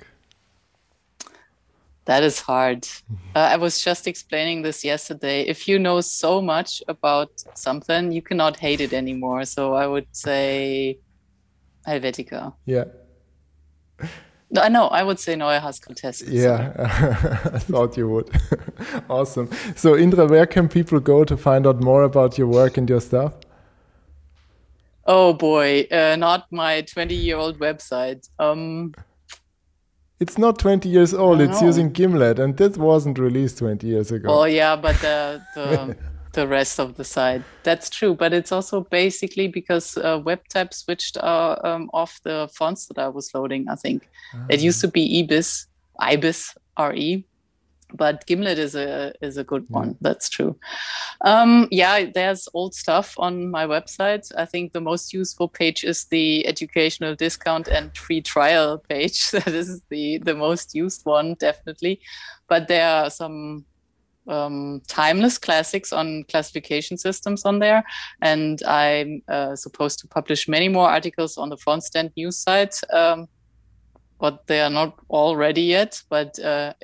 [2.09, 2.83] That is hard.
[2.85, 3.37] Mm-hmm.
[3.37, 5.43] Uh, I was just explaining this yesterday.
[5.43, 9.45] If you know so much about something, you cannot hate it anymore.
[9.45, 11.01] So I would say
[11.87, 12.55] Helvetica.
[12.65, 12.85] Yeah.
[14.51, 14.87] No, I know.
[14.89, 16.25] I would say Neue Haas Grotesk.
[16.27, 16.73] Yeah,
[17.53, 18.31] I thought you would.
[19.11, 19.51] awesome.
[19.77, 23.03] So, Indra, where can people go to find out more about your work and your
[23.03, 23.35] stuff?
[25.05, 28.27] Oh boy, uh, not my 20 year old website.
[28.39, 28.95] Um,
[30.21, 31.41] it's not 20 years old.
[31.41, 34.29] It's using Gimlet, and that wasn't released 20 years ago.
[34.29, 35.97] Oh yeah, but the the,
[36.33, 38.15] the rest of the site that's true.
[38.15, 43.09] But it's also basically because uh, WebType switched uh, um, off the fonts that I
[43.09, 43.69] was loading.
[43.69, 44.09] I think
[44.49, 45.67] it used to be Ibis,
[46.01, 47.25] Ibis RE,
[47.95, 49.97] but Gimlet is a is a good one.
[50.01, 50.59] That's true.
[51.23, 54.31] Um, yeah, there's old stuff on my website.
[54.37, 59.31] I think the most useful page is the educational discount and free trial page.
[59.31, 62.01] this is the the most used one, definitely.
[62.49, 63.65] But there are some
[64.29, 67.85] um, timeless classics on classification systems on there,
[68.21, 72.75] and I'm uh, supposed to publish many more articles on the FontStand news site.
[72.93, 73.29] Um,
[74.19, 76.03] but they are not all ready yet.
[76.09, 76.75] But uh,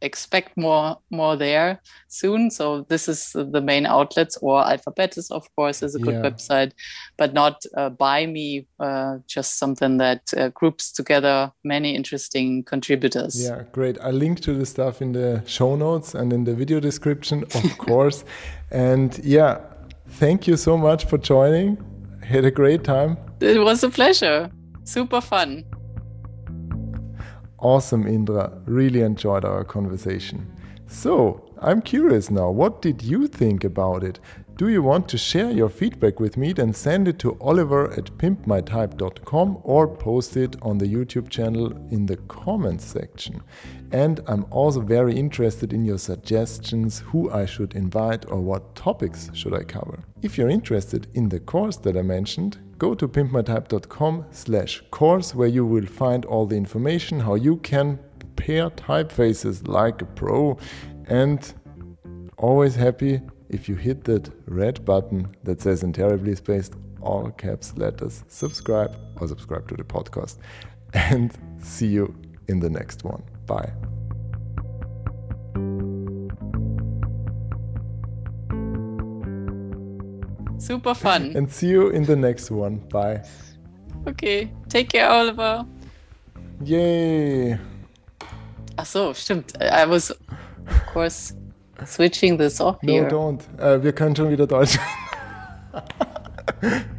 [0.00, 2.50] expect more more there soon.
[2.50, 6.30] So this is the main outlets or Alphabettes of course is a good yeah.
[6.30, 6.72] website
[7.16, 13.40] but not uh, by me uh, just something that uh, groups together many interesting contributors.
[13.40, 13.98] Yeah great.
[14.00, 17.78] I link to the stuff in the show notes and in the video description of
[17.78, 18.24] course.
[18.70, 19.60] And yeah
[20.08, 21.76] thank you so much for joining.
[22.22, 23.16] Had a great time.
[23.40, 24.50] It was a pleasure.
[24.84, 25.64] Super fun
[27.58, 28.52] Awesome, Indra.
[28.66, 30.46] Really enjoyed our conversation.
[30.86, 34.20] So, I'm curious now, what did you think about it?
[34.56, 36.52] Do you want to share your feedback with me?
[36.52, 42.06] Then send it to oliver at pimpmytype.com or post it on the YouTube channel in
[42.06, 43.40] the comments section.
[43.92, 49.30] And I'm also very interested in your suggestions who I should invite or what topics
[49.34, 50.00] should I cover.
[50.22, 55.48] If you're interested in the course that I mentioned, go to pimpmytype.com slash course where
[55.48, 57.98] you will find all the information how you can
[58.36, 60.56] pair typefaces like a pro
[61.06, 61.54] and
[62.38, 67.76] always happy if you hit that red button that says in terribly spaced all caps
[67.76, 70.36] letters subscribe or subscribe to the podcast
[70.94, 72.14] and see you
[72.48, 73.22] in the next one.
[73.46, 73.97] Bye
[80.58, 81.36] Super fun.
[81.36, 82.78] And see you in the next one.
[82.90, 83.22] Bye.
[84.06, 84.50] Okay.
[84.68, 85.64] Take care, Oliver.
[86.64, 87.58] Yay.
[88.76, 89.52] Ach so, stimmt.
[89.60, 91.34] I was, of course,
[91.84, 93.08] switching this off no, here.
[93.08, 93.42] don't.
[93.58, 94.78] Äh, wir können schon wieder Deutsch.